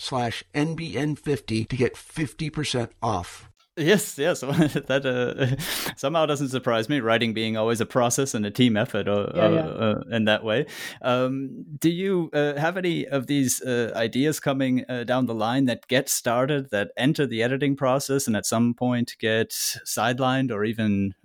[0.01, 3.51] slash NBN50 to get 50% off.
[3.77, 5.55] Yes, yes, that uh,
[5.95, 6.99] somehow doesn't surprise me.
[6.99, 9.65] Writing being always a process and a team effort, uh, yeah, yeah.
[9.65, 10.65] Uh, in that way.
[11.01, 15.65] Um, do you uh, have any of these uh, ideas coming uh, down the line
[15.65, 20.65] that get started, that enter the editing process, and at some point get sidelined or
[20.65, 21.15] even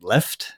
[0.00, 0.54] left?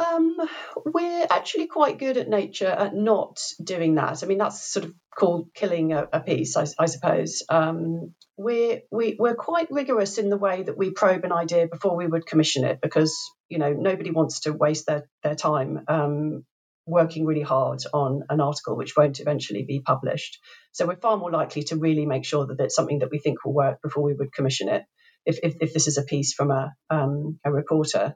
[0.00, 0.36] Um,
[0.84, 4.22] we're actually quite good at nature at not doing that.
[4.22, 7.42] I mean, that's sort of called killing a, a piece, I, I suppose.
[7.48, 11.96] Um, we're we, we're quite rigorous in the way that we probe an idea before
[11.96, 16.44] we would commission it, because you know nobody wants to waste their their time um,
[16.86, 20.38] working really hard on an article which won't eventually be published.
[20.72, 23.44] So we're far more likely to really make sure that it's something that we think
[23.44, 24.84] will work before we would commission it.
[25.26, 28.14] If, if, if this is a piece from a, um, a reporter.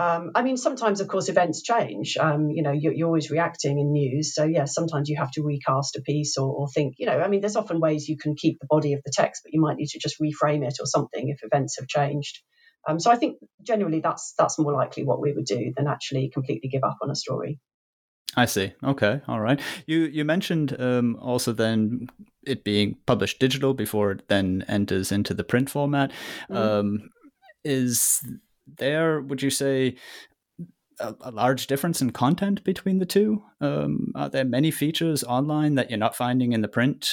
[0.00, 2.16] Um, I mean, sometimes, of course, events change.
[2.16, 4.34] Um, you know, you're, you're, always reacting in news.
[4.34, 7.20] So, yes, yeah, sometimes you have to recast a piece or, or, think, you know,
[7.20, 9.60] I mean, there's often ways you can keep the body of the text, but you
[9.60, 12.40] might need to just reframe it or something if events have changed.
[12.88, 16.30] Um, so, I think generally that's that's more likely what we would do than actually
[16.32, 17.58] completely give up on a story.
[18.34, 18.72] I see.
[18.82, 19.20] Okay.
[19.28, 19.60] All right.
[19.86, 22.06] You you mentioned um, also then
[22.46, 26.10] it being published digital before it then enters into the print format.
[26.48, 26.56] Mm.
[26.56, 27.10] Um,
[27.64, 28.22] is
[28.78, 29.96] there, would you say,
[30.98, 33.42] a, a, large difference in content between the two?
[33.60, 37.10] Um, are there many features online that you're not finding in the print,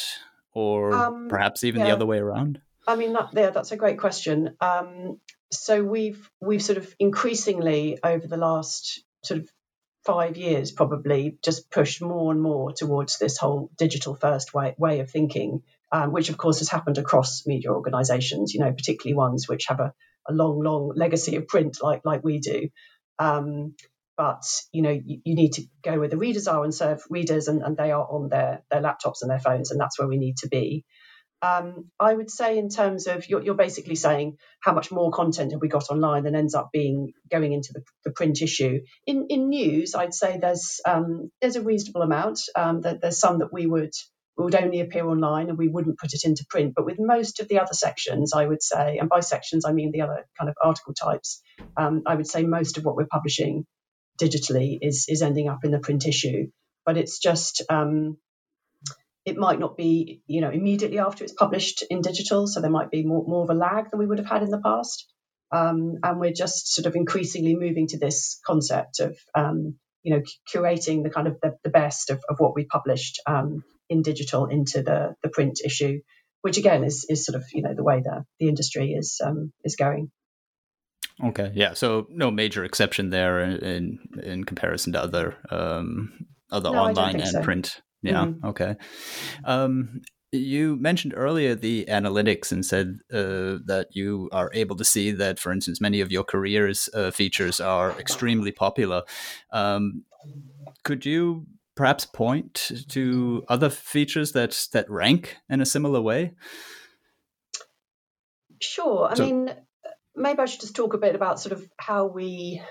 [0.54, 1.88] or um, perhaps even yeah.
[1.88, 2.62] the other way around?
[2.88, 4.56] I mean, that, yeah, that's a great question.
[4.62, 5.20] Um,
[5.52, 9.50] so we've we've sort of increasingly over the last sort of
[10.08, 15.02] five years probably just pushed more and more towards this whole digital first way, way
[15.02, 19.50] of thinking, um, which of course has happened across media organizations, you know, particularly ones
[19.50, 19.94] which have a,
[20.30, 22.70] a long, long legacy of print like like we do.
[23.20, 23.76] Um,
[24.18, 27.48] but you know, you, you, need to go where the readers are and serve readers,
[27.48, 30.18] and, and they are on their their laptops and their phones, and that's where we
[30.18, 30.86] need to be.
[31.44, 35.52] Um, I would say, in terms of you're, you're, basically saying how much more content
[35.52, 38.80] have we got online than ends up being going into the, the print issue.
[39.06, 42.40] In in news, I'd say there's um, there's a reasonable amount.
[42.56, 43.94] Um, that there's some that we would
[44.38, 46.74] would only appear online and we wouldn't put it into print.
[46.76, 49.92] But with most of the other sections, I would say, and by sections I mean
[49.92, 51.42] the other kind of article types,
[51.76, 53.66] um, I would say most of what we're publishing
[54.20, 56.48] digitally is is ending up in the print issue.
[56.86, 58.18] But it's just um,
[59.26, 62.92] it might not be you know immediately after it's published in digital, so there might
[62.92, 65.06] be more, more of a lag than we would have had in the past.
[65.50, 70.22] Um, and we're just sort of increasingly moving to this concept of um, you know
[70.54, 74.46] curating the kind of the, the best of, of what we published um, in digital
[74.48, 76.00] into the the print issue,
[76.42, 79.52] which again is is sort of you know the way that the industry is um,
[79.64, 80.12] is going.
[81.24, 81.74] Okay, yeah.
[81.74, 87.30] So no major exception there in in comparison to other um, other no, online and
[87.30, 87.42] so.
[87.42, 87.82] print.
[88.04, 88.26] Yeah.
[88.26, 88.46] Mm-hmm.
[88.48, 88.76] Okay.
[89.44, 95.12] Um, you mentioned earlier the analytics and said uh, that you are able to see
[95.12, 99.04] that, for instance, many of your careers uh, features are extremely popular.
[99.52, 100.04] Um,
[100.84, 101.48] could you
[101.78, 106.34] perhaps point to other features that that rank in a similar way?
[108.62, 109.08] Sure.
[109.10, 109.54] I so, mean,
[110.16, 112.62] maybe I should just talk a bit about sort of how we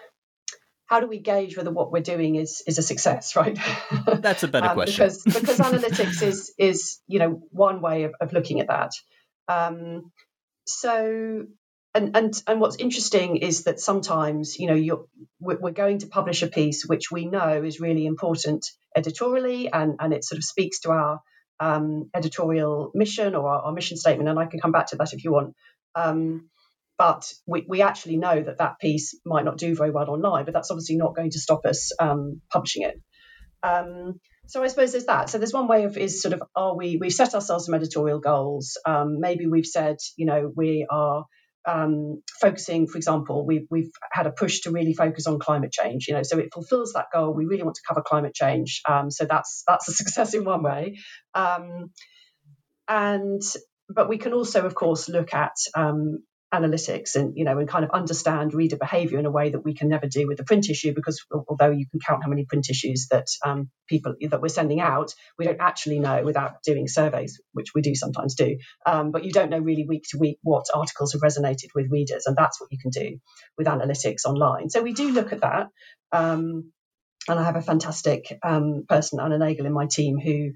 [0.87, 3.59] how do we gauge whether what we're doing is is a success, right?
[4.19, 5.07] That's a better um, question.
[5.07, 8.93] Because because analytics is is you know one way of, of looking at that.
[9.49, 10.13] Um,
[10.67, 11.47] so
[11.97, 15.07] and and and what's interesting is that sometimes you know you're
[15.41, 20.13] we're going to publish a piece which we know is really important editorially and and
[20.13, 21.21] it sort of speaks to our
[21.59, 25.15] um, editorial mission or our, our, mission statement and I can come back to that
[25.15, 25.55] if you want
[25.95, 26.51] um,
[26.99, 30.53] but we, we actually know that that piece might not do very well online but
[30.53, 33.01] that's obviously not going to stop us um, publishing it
[33.63, 35.29] um, so I suppose there's that.
[35.29, 38.21] So there's one way of is sort of are we we've set ourselves some editorial
[38.21, 38.79] goals.
[38.87, 41.25] Um, maybe we've said you know we are
[41.67, 46.07] um, focusing, for example, we've, we've had a push to really focus on climate change.
[46.09, 47.35] You know, so it fulfills that goal.
[47.35, 48.83] We really want to cover climate change.
[48.89, 50.99] Um, so that's that's a success in one way.
[51.35, 51.91] Um,
[52.89, 53.43] and
[53.89, 56.23] but we can also, of course, look at um,
[56.55, 59.75] analytics and you know and kind of understand reader behavior in a way that we
[59.75, 62.71] can never do with the print issue because although you can count how many print
[62.71, 67.41] issues that um, people that we're sending out we don't actually know without doing surveys
[67.53, 68.59] which we do sometimes do.
[68.87, 72.27] Um, but you don't know really week to week what articles have resonated with readers
[72.27, 73.19] and that's what you can do
[73.59, 74.71] with analytics online.
[74.71, 75.69] So we do look at that
[76.13, 76.73] um,
[77.29, 80.53] and I have a fantastic um, person, Anna Nagel, in my team who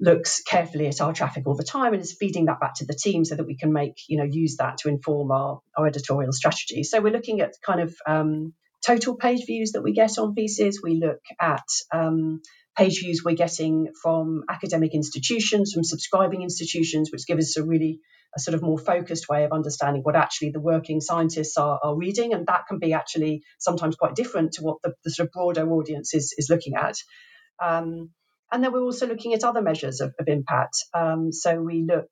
[0.00, 2.94] looks carefully at our traffic all the time and is feeding that back to the
[2.94, 6.32] team so that we can make you know use that to inform our, our editorial
[6.32, 6.82] strategy.
[6.82, 10.80] So we're looking at kind of um, total page views that we get on pieces
[10.82, 12.40] we look at um,
[12.76, 18.00] page views we're getting from academic institutions from subscribing institutions which give us a really
[18.34, 21.96] a sort of more focused way of understanding what actually the working scientists are, are
[21.96, 22.32] reading.
[22.32, 25.68] And that can be actually sometimes quite different to what the, the sort of broader
[25.70, 26.94] audience is, is looking at.
[27.60, 28.10] Um,
[28.52, 30.84] and then we're also looking at other measures of, of impact.
[30.94, 32.08] Um, so we look,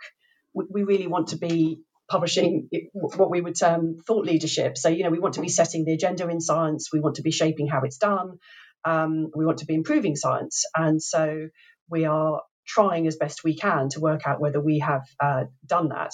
[0.54, 4.78] we, really want to be publishing what we would term thought leadership.
[4.78, 7.22] So, you know, we want to be setting the agenda in science, we want to
[7.22, 8.38] be shaping how it's done,
[8.84, 10.64] um, we want to be improving science.
[10.74, 11.48] And so
[11.90, 15.88] we are trying as best we can to work out whether we have uh, done
[15.88, 16.12] that.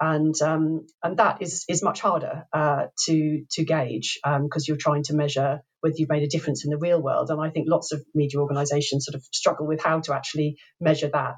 [0.00, 4.76] And um, and that is is much harder uh, to to gauge because um, you're
[4.76, 7.30] trying to measure whether you've made a difference in the real world.
[7.30, 11.10] And I think lots of media organisations sort of struggle with how to actually measure
[11.12, 11.36] that.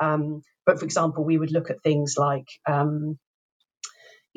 [0.00, 3.18] Um, but for example, we would look at things like, um,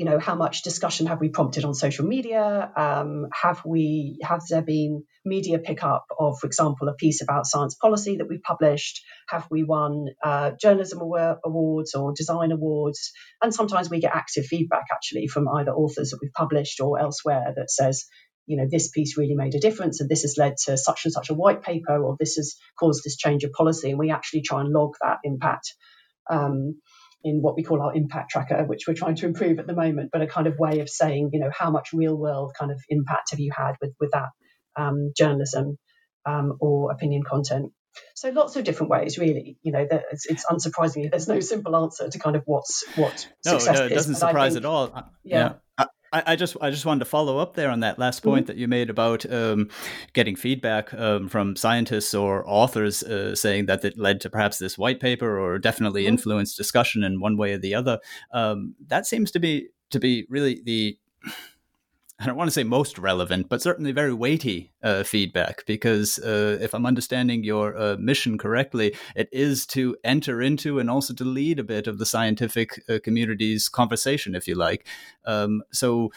[0.02, 2.72] you know, how much discussion have we prompted on social media?
[2.76, 7.76] Um, have we have there been media pickup of, for example, a piece about science
[7.76, 9.04] policy that we've published?
[9.30, 13.12] Have we won uh, journalism awards or design awards?
[13.44, 17.54] And sometimes we get active feedback actually from either authors that we've published or elsewhere
[17.56, 18.06] that says,
[18.48, 21.14] you know, this piece really made a difference and this has led to such and
[21.14, 23.92] such a white paper or this has caused this change of policy.
[23.92, 25.76] And we actually try and log that impact
[26.28, 26.82] um,
[27.24, 30.10] in what we call our impact tracker, which we're trying to improve at the moment,
[30.12, 32.80] but a kind of way of saying, you know, how much real world kind of
[32.90, 34.30] impact have you had with, with that
[34.76, 35.78] um, journalism
[36.26, 37.72] um, or opinion content.
[38.16, 39.58] So lots of different ways, really.
[39.62, 43.52] You know, it's, it's unsurprisingly there's no simple answer to kind of what's what no,
[43.52, 45.12] success no, it doesn't is, surprise think, at all.
[45.24, 45.54] Yeah.
[45.78, 45.86] yeah.
[46.12, 48.48] I, I, just I just wanted to follow up there on that last point mm-hmm.
[48.48, 49.70] that you made about um,
[50.14, 54.78] getting feedback um, from scientists or authors uh, saying that it led to perhaps this
[54.78, 56.14] white paper or definitely mm-hmm.
[56.14, 58.00] influenced discussion in one way or the other.
[58.34, 60.98] Um, that seems to be to be really the
[62.22, 65.66] I don't want to say most relevant, but certainly very weighty uh, feedback.
[65.66, 70.90] Because uh, if I'm understanding your uh, mission correctly, it is to enter into and
[70.90, 74.86] also to lead a bit of the scientific uh, community's conversation, if you like.
[75.26, 76.12] Um, so,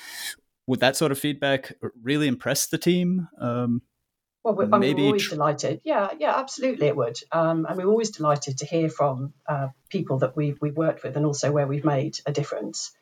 [0.66, 3.28] would that sort of feedback really impress the team?
[3.40, 3.80] Um,
[4.44, 5.80] well, we're, maybe we're always tr- delighted.
[5.84, 7.18] Yeah, yeah, absolutely, it would.
[7.32, 11.16] Um, and we're always delighted to hear from uh, people that we've, we've worked with
[11.16, 12.92] and also where we've made a difference.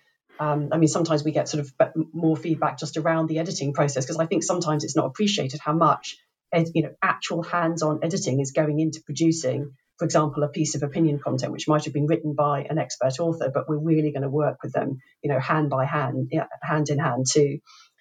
[0.42, 4.04] Um, I mean, sometimes we get sort of more feedback just around the editing process
[4.04, 6.16] because I think sometimes it's not appreciated how much
[6.52, 10.82] ed, you know actual hands-on editing is going into producing, for example, a piece of
[10.82, 14.24] opinion content which might have been written by an expert author, but we're really going
[14.24, 17.58] to work with them, you know, hand by hand, hand in hand to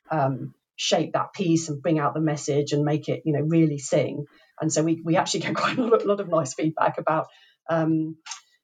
[0.09, 3.77] um, shape that piece and bring out the message and make it, you know, really
[3.77, 4.25] sing.
[4.59, 7.27] And so we we actually get quite a lot, of nice feedback about.
[7.69, 8.17] Um,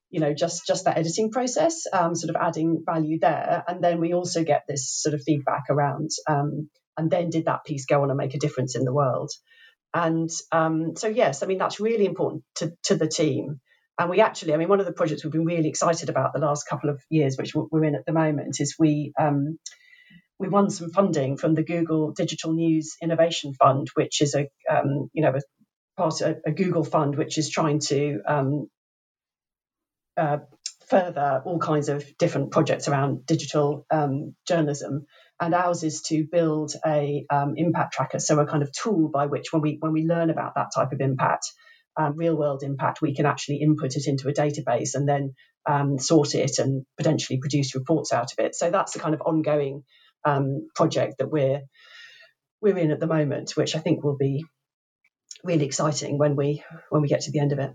[0.09, 3.63] you know just just that editing process um, sort of adding value there.
[3.67, 7.65] And then we also get this sort of feedback around um, and then did that
[7.65, 9.31] piece go on and make a difference in the world?
[9.93, 13.59] And um, so yes i mean that's really important to, to the team.
[13.99, 16.39] And we actually i mean one of the projects we've been really excited about the
[16.39, 19.57] last couple of years which we're in at the moment is we um,
[20.39, 25.09] we won some funding from the google digital news innovation fund which is a um,
[25.13, 25.41] you know a
[25.97, 28.67] part a, a google fund which is trying to um,
[30.17, 30.39] uh,
[30.87, 35.05] further all kinds of different projects around digital um, journalism.
[35.39, 39.27] And ours is to build a um, impact tracker, so a kind of tool by
[39.27, 41.45] which, when we when we learn about that type of impact,
[41.95, 45.33] um, real world impact, we can actually input it into a database and then
[45.67, 48.55] um, sort it and potentially produce reports out of it.
[48.55, 49.83] So that's the kind of ongoing
[50.25, 51.61] um, project that we're
[52.59, 54.43] we're in at the moment, which I think will be
[55.43, 57.71] really exciting when we when we get to the end of it.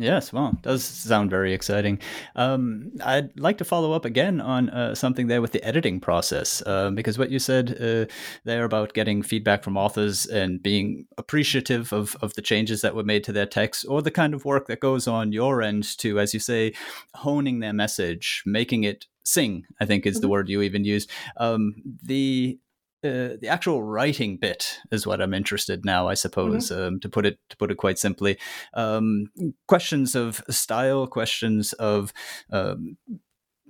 [0.00, 1.98] Yes, well, does sound very exciting.
[2.36, 6.62] Um, I'd like to follow up again on uh, something there with the editing process,
[6.66, 8.12] uh, because what you said uh,
[8.44, 13.02] there about getting feedback from authors and being appreciative of, of the changes that were
[13.02, 16.20] made to their text, or the kind of work that goes on your end to,
[16.20, 16.72] as you say,
[17.14, 20.22] honing their message, making it sing, I think is mm-hmm.
[20.22, 21.10] the word you even used.
[21.38, 22.60] Um, the
[23.04, 26.94] uh, the actual writing bit is what I'm interested now, I suppose, mm-hmm.
[26.94, 28.38] um, to put it to put it quite simply.
[28.74, 29.30] Um,
[29.66, 32.12] questions of style, questions of
[32.50, 32.96] um,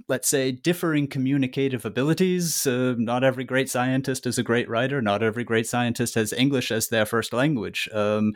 [0.08, 2.66] let's say, differing communicative abilities.
[2.66, 5.02] Uh, not every great scientist is a great writer.
[5.02, 7.88] Not every great scientist has English as their first language.
[7.92, 8.34] Um,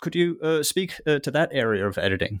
[0.00, 2.40] could you uh, speak uh, to that area of editing?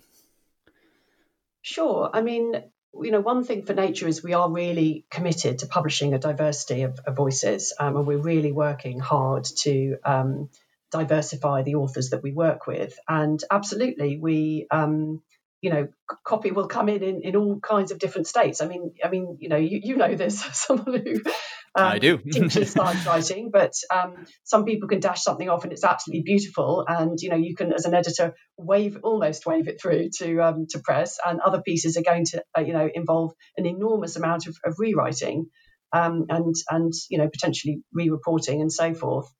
[1.62, 2.08] Sure.
[2.12, 2.54] I mean,
[2.94, 6.82] you know, one thing for Nature is we are really committed to publishing a diversity
[6.82, 10.48] of, of voices, um, and we're really working hard to um,
[10.90, 12.98] diversify the authors that we work with.
[13.08, 15.22] And absolutely, we um,
[15.60, 15.88] you know,
[16.24, 18.60] copy will come in, in in all kinds of different states.
[18.60, 21.22] I mean, I mean, you know, you, you know this, someone who
[21.74, 25.72] um, I do teaches science writing, but um, some people can dash something off and
[25.72, 29.80] it's absolutely beautiful, and you know, you can as an editor wave almost wave it
[29.80, 33.32] through to um, to press, and other pieces are going to uh, you know involve
[33.56, 35.46] an enormous amount of, of rewriting,
[35.92, 39.30] um, and and you know potentially re-reporting and so forth.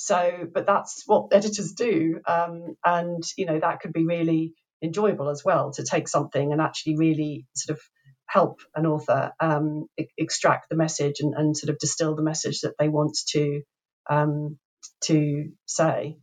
[0.00, 5.28] So, but that's what editors do, um, and you know that could be really enjoyable
[5.28, 7.82] as well to take something and actually really sort of
[8.26, 12.74] help an author um, extract the message and, and, sort of distill the message that
[12.78, 13.62] they want to
[14.10, 14.58] um,
[15.02, 16.18] to say.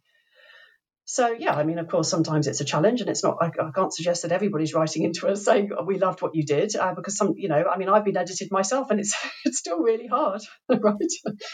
[1.08, 3.38] So yeah, I mean, of course, sometimes it's a challenge, and it's not.
[3.40, 6.76] I, I can't suggest that everybody's writing into us saying we loved what you did,
[6.76, 9.80] uh, because some, you know, I mean, I've been edited myself, and it's it's still
[9.80, 10.96] really hard, right?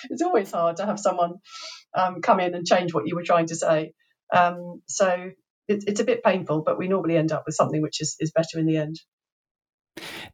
[0.09, 1.33] it's always hard to have someone
[1.93, 3.91] um, come in and change what you were trying to say.
[4.33, 5.31] Um, so
[5.67, 8.31] it, it's a bit painful, but we normally end up with something which is, is
[8.31, 8.99] better in the end.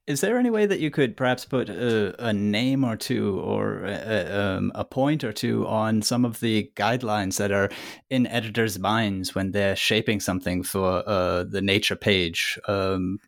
[0.06, 3.84] Is there any way that you could perhaps put a, a name or two or
[3.84, 7.70] a, um, a, point or two on some of the guidelines that are
[8.10, 12.58] in editors' minds when they're shaping something for uh, the Nature page?
[12.70, 13.20] Um,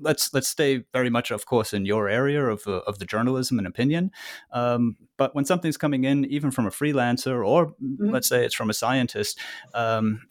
[0.00, 3.58] let's let's stay very much, of course, in your area of uh, of the journalism
[3.58, 4.10] and opinion.
[4.52, 8.10] Um, but when something's coming in, even from a freelancer or mm-hmm.
[8.10, 9.38] let's say it's from a scientist,
[9.72, 10.22] um,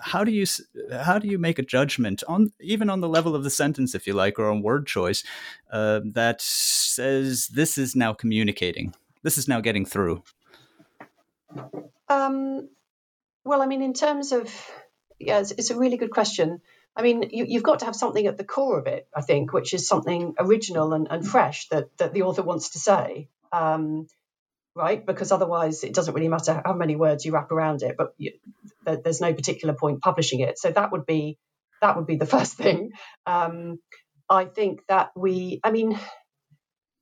[0.00, 0.44] how do you
[1.00, 4.06] how do you make a judgment on even on the level of the sentence, if
[4.06, 5.24] you like, or on word choice?
[5.72, 10.22] uh, that says this is now communicating, this is now getting through?
[12.08, 12.68] Um,
[13.44, 14.52] well, I mean, in terms of,
[15.18, 16.60] yeah, it's, it's a really good question.
[16.94, 19.54] I mean, you, have got to have something at the core of it, I think,
[19.54, 23.28] which is something original and, and fresh that, that the author wants to say.
[23.52, 24.06] Um,
[24.74, 25.04] right?
[25.04, 28.32] Because otherwise, it doesn't really matter how many words you wrap around it, but you,
[28.84, 30.58] there's no particular point publishing it.
[30.58, 31.38] So that would be
[31.80, 32.92] that would be the first thing.
[33.26, 33.78] Um,
[34.28, 35.98] I think that we, I mean,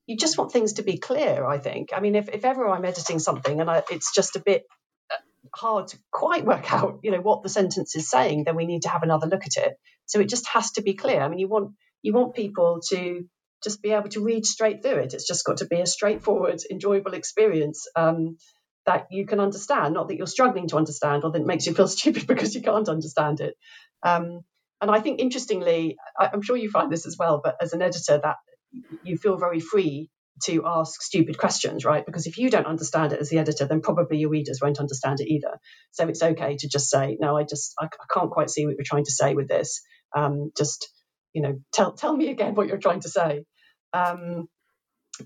[0.06, 1.44] you just want things to be clear.
[1.46, 1.90] I think.
[1.94, 4.64] I mean, if, if ever I'm editing something and I, it's just a bit
[5.12, 5.16] uh,
[5.54, 8.82] hard to quite work out, you know, what the sentence is saying, then we need
[8.82, 9.74] to have another look at it.
[10.06, 11.20] So it just has to be clear.
[11.20, 11.72] I mean, you want
[12.02, 13.24] you want people to
[13.62, 15.14] just be able to read straight through it.
[15.14, 18.36] It's just got to be a straightforward, enjoyable experience um,
[18.86, 21.88] that you can understand, not that you're struggling to understand or that makes you feel
[21.98, 23.54] stupid because you can't understand it.
[24.02, 24.40] Um,
[24.80, 28.18] and I think interestingly, I'm sure you find this as well, but as an editor,
[28.22, 28.36] that
[29.02, 30.08] you feel very free
[30.44, 32.06] to ask stupid questions, right?
[32.06, 35.20] Because if you don't understand it as the editor, then probably your readers won't understand
[35.20, 35.58] it either.
[35.90, 38.76] So it's okay to just say, no, I just I, I can't quite see what
[38.76, 39.82] you're trying to say with this.
[40.16, 40.88] Um, just
[41.32, 43.44] you know, tell tell me again what you're trying to say.
[43.92, 44.48] Um,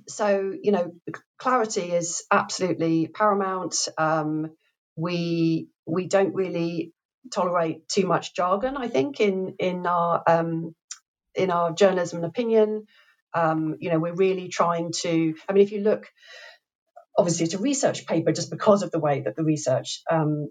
[0.09, 0.93] so you know,
[1.39, 3.89] clarity is absolutely paramount.
[3.99, 4.51] Um,
[4.97, 6.93] we we don't really
[7.33, 8.77] tolerate too much jargon.
[8.77, 10.75] I think in in our um,
[11.35, 12.87] in our journalism and opinion,
[13.35, 15.35] um, you know, we're really trying to.
[15.49, 16.07] I mean, if you look,
[17.17, 20.49] obviously, it's a research paper just because of the way that the research um,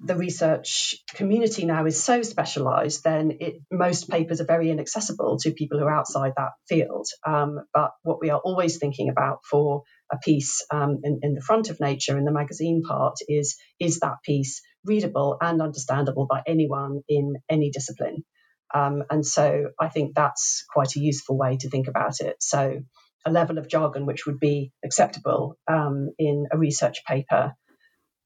[0.00, 5.50] the research community now is so specialized, then it, most papers are very inaccessible to
[5.50, 7.06] people who are outside that field.
[7.26, 9.82] Um, but what we are always thinking about for
[10.12, 14.00] a piece um, in, in, the front of Nature in the magazine part is is
[14.00, 18.24] that piece readable and understandable by anyone in any discipline?
[18.72, 22.36] Um, and so I think that's quite a useful way to think about it.
[22.40, 22.82] So
[23.26, 27.54] a level of jargon which would be acceptable um, in a research paper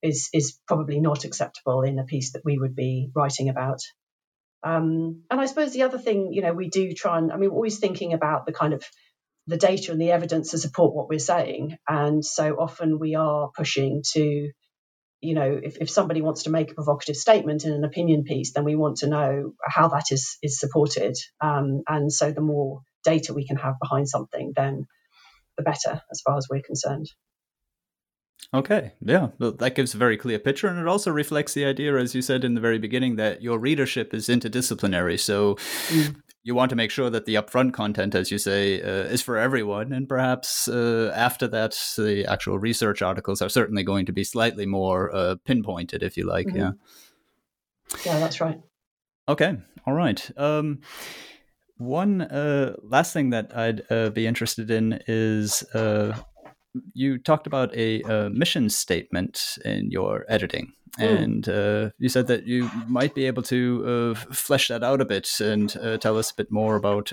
[0.02, 3.80] is is probably not acceptable in a piece that we would be writing about.
[4.64, 7.50] Um, and I suppose the other thing, you know, we do try and I mean,
[7.50, 8.84] we're always thinking about the kind of
[9.46, 13.50] the data and the evidence to support what we're saying, and so often we are
[13.56, 14.50] pushing to,
[15.20, 18.52] you know, if, if somebody wants to make a provocative statement in an opinion piece,
[18.52, 22.82] then we want to know how that is is supported, um, and so the more
[23.04, 24.86] data we can have behind something, then
[25.56, 27.10] the better, as far as we're concerned.
[28.54, 31.96] Okay, yeah, well, that gives a very clear picture, and it also reflects the idea,
[31.96, 35.18] as you said in the very beginning, that your readership is interdisciplinary.
[35.18, 35.54] So
[35.88, 36.16] mm.
[36.42, 39.38] you want to make sure that the upfront content, as you say, uh, is for
[39.38, 44.24] everyone, and perhaps uh, after that, the actual research articles are certainly going to be
[44.24, 46.46] slightly more uh, pinpointed, if you like.
[46.48, 46.58] Mm-hmm.
[46.58, 46.72] Yeah.
[48.04, 48.60] Yeah, that's right.
[49.28, 50.30] Okay, all right.
[50.36, 50.80] Um,
[51.78, 56.16] One uh, last thing that I'd uh, be interested in is uh,
[56.94, 60.72] you talked about a, a, mission statement in your editing.
[60.98, 61.22] Mm.
[61.22, 65.04] And uh, you said that you might be able to uh, flesh that out a
[65.04, 67.12] bit and uh, tell us a bit more about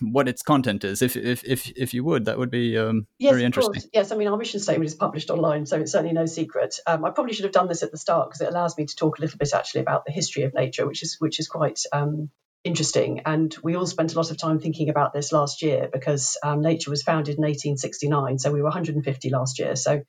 [0.00, 1.02] what its content is.
[1.02, 3.82] If if if, if you would, that would be um, yes, very interesting.
[3.92, 6.78] Yes, I mean our mission statement is published online, so it's certainly no secret.
[6.86, 8.96] Um, I probably should have done this at the start because it allows me to
[8.96, 11.80] talk a little bit actually about the history of nature, which is which is quite
[11.92, 12.30] um,
[12.66, 13.22] interesting.
[13.24, 16.60] And we all spent a lot of time thinking about this last year because um,
[16.60, 19.76] Nature was founded in 1869, so we were 150 last year.
[19.76, 20.02] So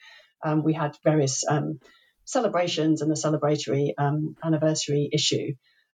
[0.44, 1.80] um, we had various um,
[2.26, 3.92] celebrations and the celebratory
[4.44, 5.54] anniversary issue.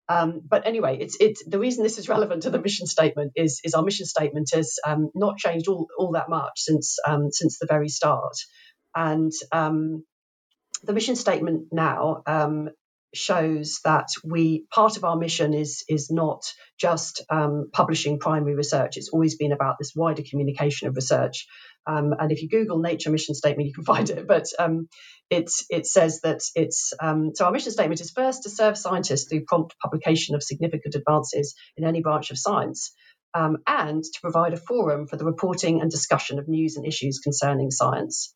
[0.10, 3.62] Um, but anyway, it's it's the reason this is relevant to the mission statement is
[3.64, 7.58] is our mission statement has um, not changed all, all that much since um, since
[7.58, 8.36] the very start,
[8.94, 10.04] and um,
[10.84, 12.70] the mission statement now um,
[13.14, 16.44] shows that we part of our mission is is not
[16.80, 18.98] just um, publishing primary research.
[18.98, 21.48] It's always been about this wider communication of research.
[21.86, 24.28] Um, and if you Google Nature mission statement, you can find it.
[24.28, 24.88] But um,
[25.30, 29.30] it it says that it's um, so our mission statement is first to serve scientists
[29.30, 32.94] through prompt publication of significant advances in any branch of science.
[33.36, 37.18] Um, and to provide a forum for the reporting and discussion of news and issues
[37.18, 38.36] concerning science.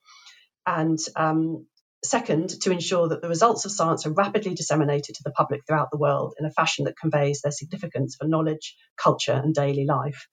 [0.66, 1.68] And um,
[2.04, 5.90] Second, to ensure that the results of science are rapidly disseminated to the public throughout
[5.92, 10.28] the world in a fashion that conveys their significance for knowledge, culture, and daily life.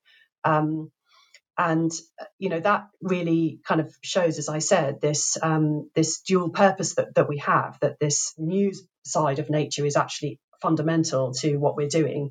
[0.45, 0.91] Um,
[1.57, 1.91] and
[2.39, 6.97] you know that really kind of shows, as I said, this um, this dual purpose
[6.97, 7.79] that, that we have.
[7.81, 12.31] That this news side of nature is actually fundamental to what we're doing,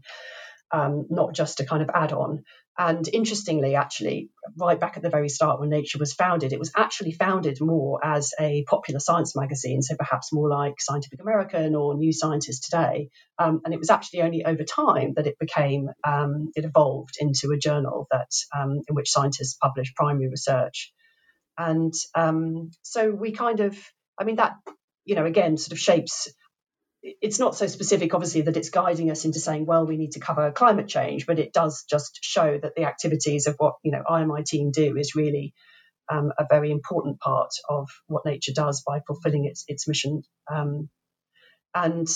[0.72, 2.44] um, not just a kind of add on.
[2.78, 6.72] And interestingly, actually, right back at the very start when Nature was founded, it was
[6.76, 11.96] actually founded more as a popular science magazine, so perhaps more like Scientific American or
[11.96, 13.10] New Scientist Today.
[13.38, 17.52] Um, and it was actually only over time that it became, um, it evolved into
[17.52, 20.92] a journal that um, in which scientists publish primary research.
[21.56, 23.78] And um, so we kind of,
[24.20, 24.56] I mean, that,
[25.06, 26.28] you know, again, sort of shapes
[27.04, 30.22] it's not so specific, obviously, that it's guiding us into saying, well, we need to
[30.22, 34.04] cover climate change, but it does just show that the activities of what you know
[34.08, 35.54] I and my team do is really
[36.10, 40.24] um, a very important part of what nature does by fulfilling its its mission.
[40.50, 40.90] Um,
[41.76, 42.08] and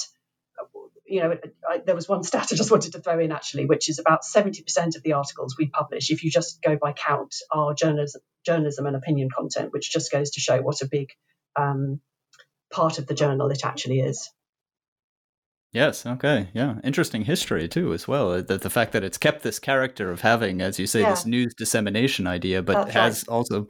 [1.06, 3.90] you know, I, there was one stat I just wanted to throw in actually, which
[3.90, 7.74] is about 70% of the articles we publish, if you just go by count, are
[7.74, 11.10] journalism, journalism and opinion content, which just goes to show what a big
[11.56, 12.00] um,
[12.72, 14.30] part of the journal it actually is.
[15.78, 16.08] Yes.
[16.08, 16.48] Okay.
[16.54, 16.80] Yeah.
[16.84, 18.32] Interesting history too, as well.
[18.32, 21.12] Uh, the, the fact that it's kept this character of having, as you say, yeah.
[21.12, 23.36] this news dissemination idea, but That's has right.
[23.36, 23.68] also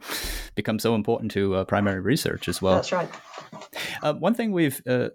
[0.54, 2.76] become so important to uh, primary research as well.
[2.76, 3.10] That's right.
[4.02, 5.08] Uh, one thing we've, uh,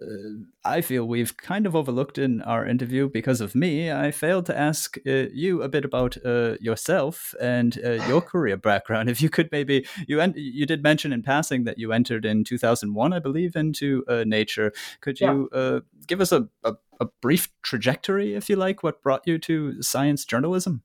[0.64, 4.58] I feel we've kind of overlooked in our interview because of me, I failed to
[4.58, 9.08] ask uh, you a bit about uh, yourself and your career background.
[9.08, 12.44] If you could maybe, you en- you did mention in passing that you entered in
[12.44, 14.72] 2001, I believe, into Nature.
[15.00, 15.80] Could you yeah.
[16.06, 20.24] give us a, a a brief trajectory, if you like, what brought you to science
[20.24, 20.82] journalism?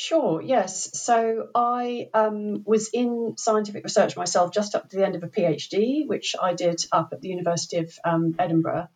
[0.00, 0.98] Sure, yes.
[0.98, 5.28] So I um, was in scientific research myself just up to the end of a
[5.28, 8.88] PhD, which I did up at the University of um, Edinburgh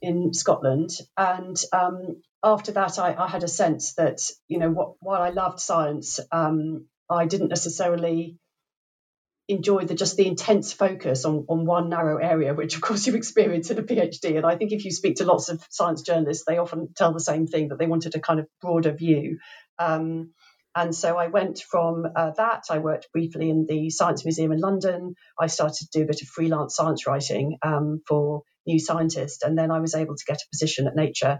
[0.00, 0.90] in Scotland.
[1.16, 5.30] And um, after that, I, I, had a sense that, you know, what, while I
[5.30, 8.38] loved science, um, I didn't necessarily
[9.50, 13.16] enjoy the just the intense focus on, on one narrow area, which of course you
[13.16, 14.36] experience in a PhD.
[14.36, 17.20] And I think if you speak to lots of science journalists, they often tell the
[17.20, 19.38] same thing that they wanted a kind of broader view.
[19.80, 20.32] Um,
[20.76, 22.64] and so I went from uh, that.
[22.70, 25.14] I worked briefly in the Science Museum in London.
[25.38, 29.42] I started to do a bit of freelance science writing um, for New Scientist.
[29.42, 31.38] And then I was able to get a position at Nature,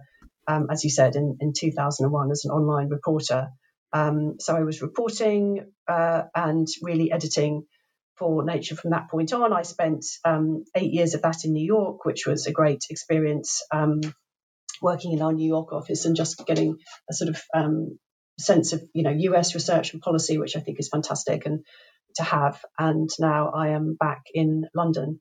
[0.48, 3.48] um, as you said, in, in 2001 as an online reporter.
[3.92, 7.66] Um, so I was reporting uh, and really editing
[8.16, 9.52] for Nature from that point on.
[9.52, 13.62] I spent um, eight years of that in New York, which was a great experience
[13.72, 14.00] um,
[14.82, 16.76] working in our New York office and just getting
[17.08, 17.98] a sort of um,
[18.40, 21.64] sense of you know US research and policy, which I think is fantastic and
[22.16, 22.62] to have.
[22.78, 25.20] And now I am back in London,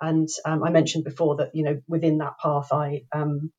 [0.00, 3.52] and um, I mentioned before that you know within that path I um,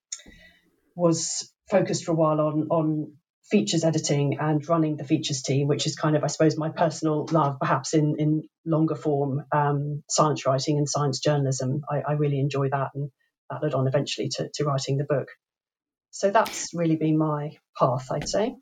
[0.95, 3.13] was focused for a while on on
[3.51, 7.27] features editing and running the features team, which is kind of, I suppose, my personal
[7.31, 11.81] love, perhaps in, in longer form um, science writing and science journalism.
[11.89, 13.11] I, I, really enjoy that, and
[13.49, 15.27] that led on eventually to, to writing the book.
[16.11, 18.55] So that's really been my path, I'd say.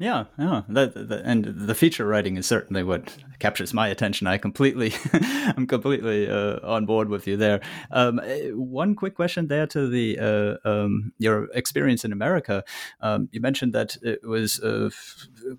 [0.00, 4.26] Yeah, yeah, and the feature writing is certainly what captures my attention.
[4.26, 7.60] I completely, I'm completely uh, on board with you there.
[7.92, 12.64] Um, uh, one quick question there to the uh, um, your experience in America.
[13.02, 14.90] Um, you mentioned that it was uh,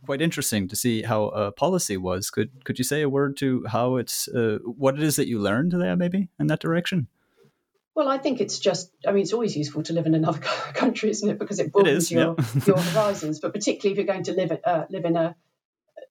[0.05, 2.29] quite interesting to see how policy was.
[2.29, 5.39] Could could you say a word to how it's uh, what it is that you
[5.39, 7.07] learned there, maybe in that direction?
[7.95, 10.39] Well, I think it's just, I mean, it's always useful to live in another
[10.73, 11.39] country, isn't it?
[11.39, 12.61] Because it broadens your, yeah.
[12.67, 13.39] your horizons.
[13.39, 15.35] But particularly if you're going to live, uh, live in a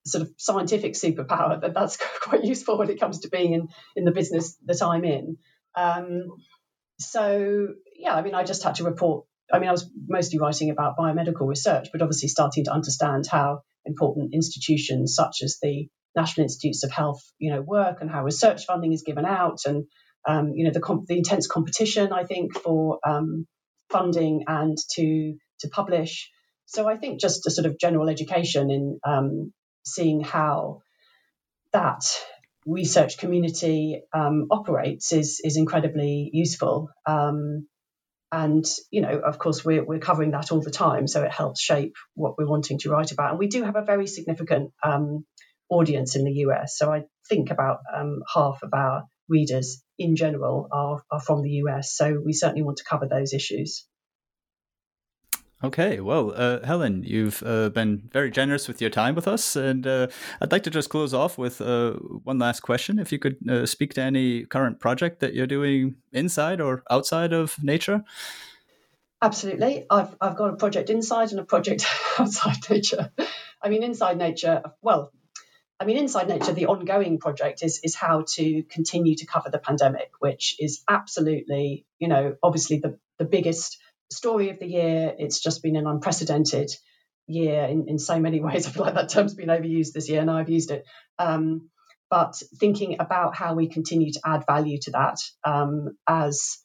[0.03, 4.03] sort of scientific superpower, that that's quite useful when it comes to being in, in
[4.03, 5.37] the business that I'm in.
[5.75, 6.25] Um,
[6.99, 9.25] so, yeah, I mean, I just had to report.
[9.53, 13.61] I mean, I was mostly writing about biomedical research, but obviously starting to understand how
[13.85, 18.65] important institutions such as the National Institutes of Health, you know, work and how research
[18.65, 19.85] funding is given out and
[20.27, 23.45] um, you know, the, comp- the, intense competition, I think, for um,
[23.89, 26.31] funding and to to publish.
[26.65, 29.53] So I think just a sort of general education in um,
[29.85, 30.81] seeing how
[31.71, 32.03] that
[32.65, 36.89] research community um, operates is is incredibly useful.
[37.05, 37.67] Um,
[38.31, 41.61] and you know, of course, we're we're covering that all the time, so it helps
[41.61, 43.29] shape what we're wanting to write about.
[43.29, 45.25] And we do have a very significant um,
[45.69, 46.77] audience in the US.
[46.77, 47.79] So I think about
[48.33, 51.95] half of our readers in general are, are from the US.
[51.95, 53.85] So we certainly want to cover those issues.
[55.63, 59.87] Okay, well, uh, Helen, you've uh, been very generous with your time with us, and
[59.87, 60.07] uh,
[60.41, 62.99] I'd like to just close off with uh, one last question.
[62.99, 67.31] If you could uh, speak to any current project that you're doing inside or outside
[67.33, 68.03] of nature.
[69.21, 71.87] Absolutely, I've I've got a project inside and a project
[72.19, 73.11] outside nature.
[73.61, 75.11] I mean, inside nature, well,
[75.79, 79.59] I mean, Inside Nature, the ongoing project is is how to continue to cover the
[79.59, 83.77] pandemic, which is absolutely, you know, obviously the, the biggest
[84.11, 85.13] story of the year.
[85.17, 86.71] It's just been an unprecedented
[87.27, 88.67] year in, in so many ways.
[88.67, 90.85] I feel like that term's been overused this year, and I've used it.
[91.19, 91.69] Um,
[92.09, 96.59] but thinking about how we continue to add value to that um, as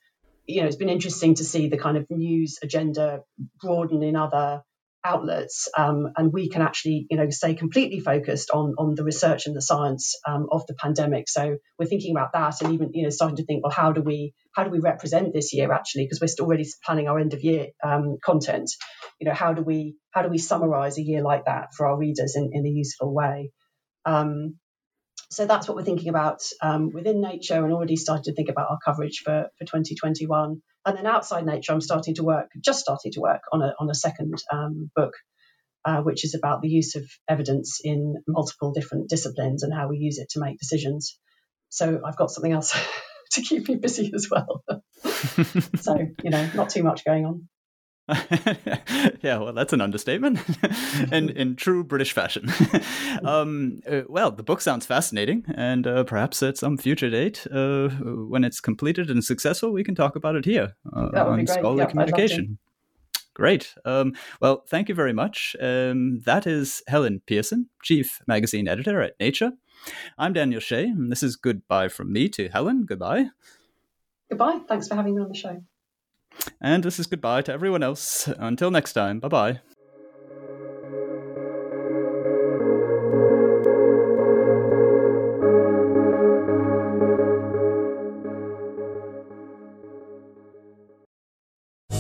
[0.47, 3.23] you know, it's been interesting to see the kind of news agenda
[3.61, 4.63] broaden in other
[5.05, 9.47] outlets um, and we can actually you know stay completely focused on on the research
[9.47, 11.29] and the science um, of the pandemic.
[11.29, 14.03] So we're thinking about that and even you know starting to think well how do
[14.03, 16.05] we how do we represent this year actually?
[16.05, 18.71] Because we're still already planning our end of year um, content.
[19.19, 21.97] You know how do we how do we summarize a year like that for our
[21.97, 23.53] readers in, in a useful way?
[24.05, 24.60] Um,
[25.31, 28.71] so that's what we're thinking about um, within nature and already started to think about
[28.71, 33.13] our coverage for, for 2021 and then outside nature, I'm starting to work, just starting
[33.13, 35.13] to work on a, on a second um, book,
[35.85, 39.99] uh, which is about the use of evidence in multiple different disciplines and how we
[39.99, 41.19] use it to make decisions.
[41.69, 42.73] So I've got something else
[43.33, 44.65] to keep me busy as well.
[45.81, 47.49] so, you know, not too much going on.
[49.23, 50.41] yeah, well, that's an understatement,
[51.13, 52.51] and in true British fashion.
[53.25, 57.89] um, uh, well, the book sounds fascinating, and uh, perhaps at some future date, uh,
[57.89, 61.91] when it's completed and successful, we can talk about it here uh, on Scholarly yep,
[61.91, 62.59] Communication.
[63.35, 63.75] Great.
[63.85, 65.55] Um, well, thank you very much.
[65.61, 69.53] Um, that is Helen Pearson, Chief Magazine Editor at Nature.
[70.19, 72.85] I'm Daniel Shea, and this is goodbye from me to Helen.
[72.87, 73.27] Goodbye.
[74.29, 74.61] Goodbye.
[74.69, 75.63] Thanks for having me on the show.
[76.61, 78.29] And this is goodbye to everyone else.
[78.39, 79.61] Until next time, bye bye.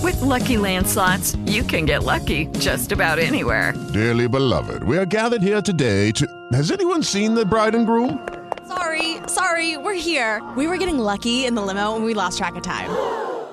[0.02, 3.74] With lucky landslots, you can get lucky just about anywhere.
[3.92, 6.26] Dearly beloved, we are gathered here today to.
[6.52, 8.26] Has anyone seen the bride and groom?
[8.66, 10.40] Sorry, sorry, we're here.
[10.56, 12.90] We were getting lucky in the limo and we lost track of time.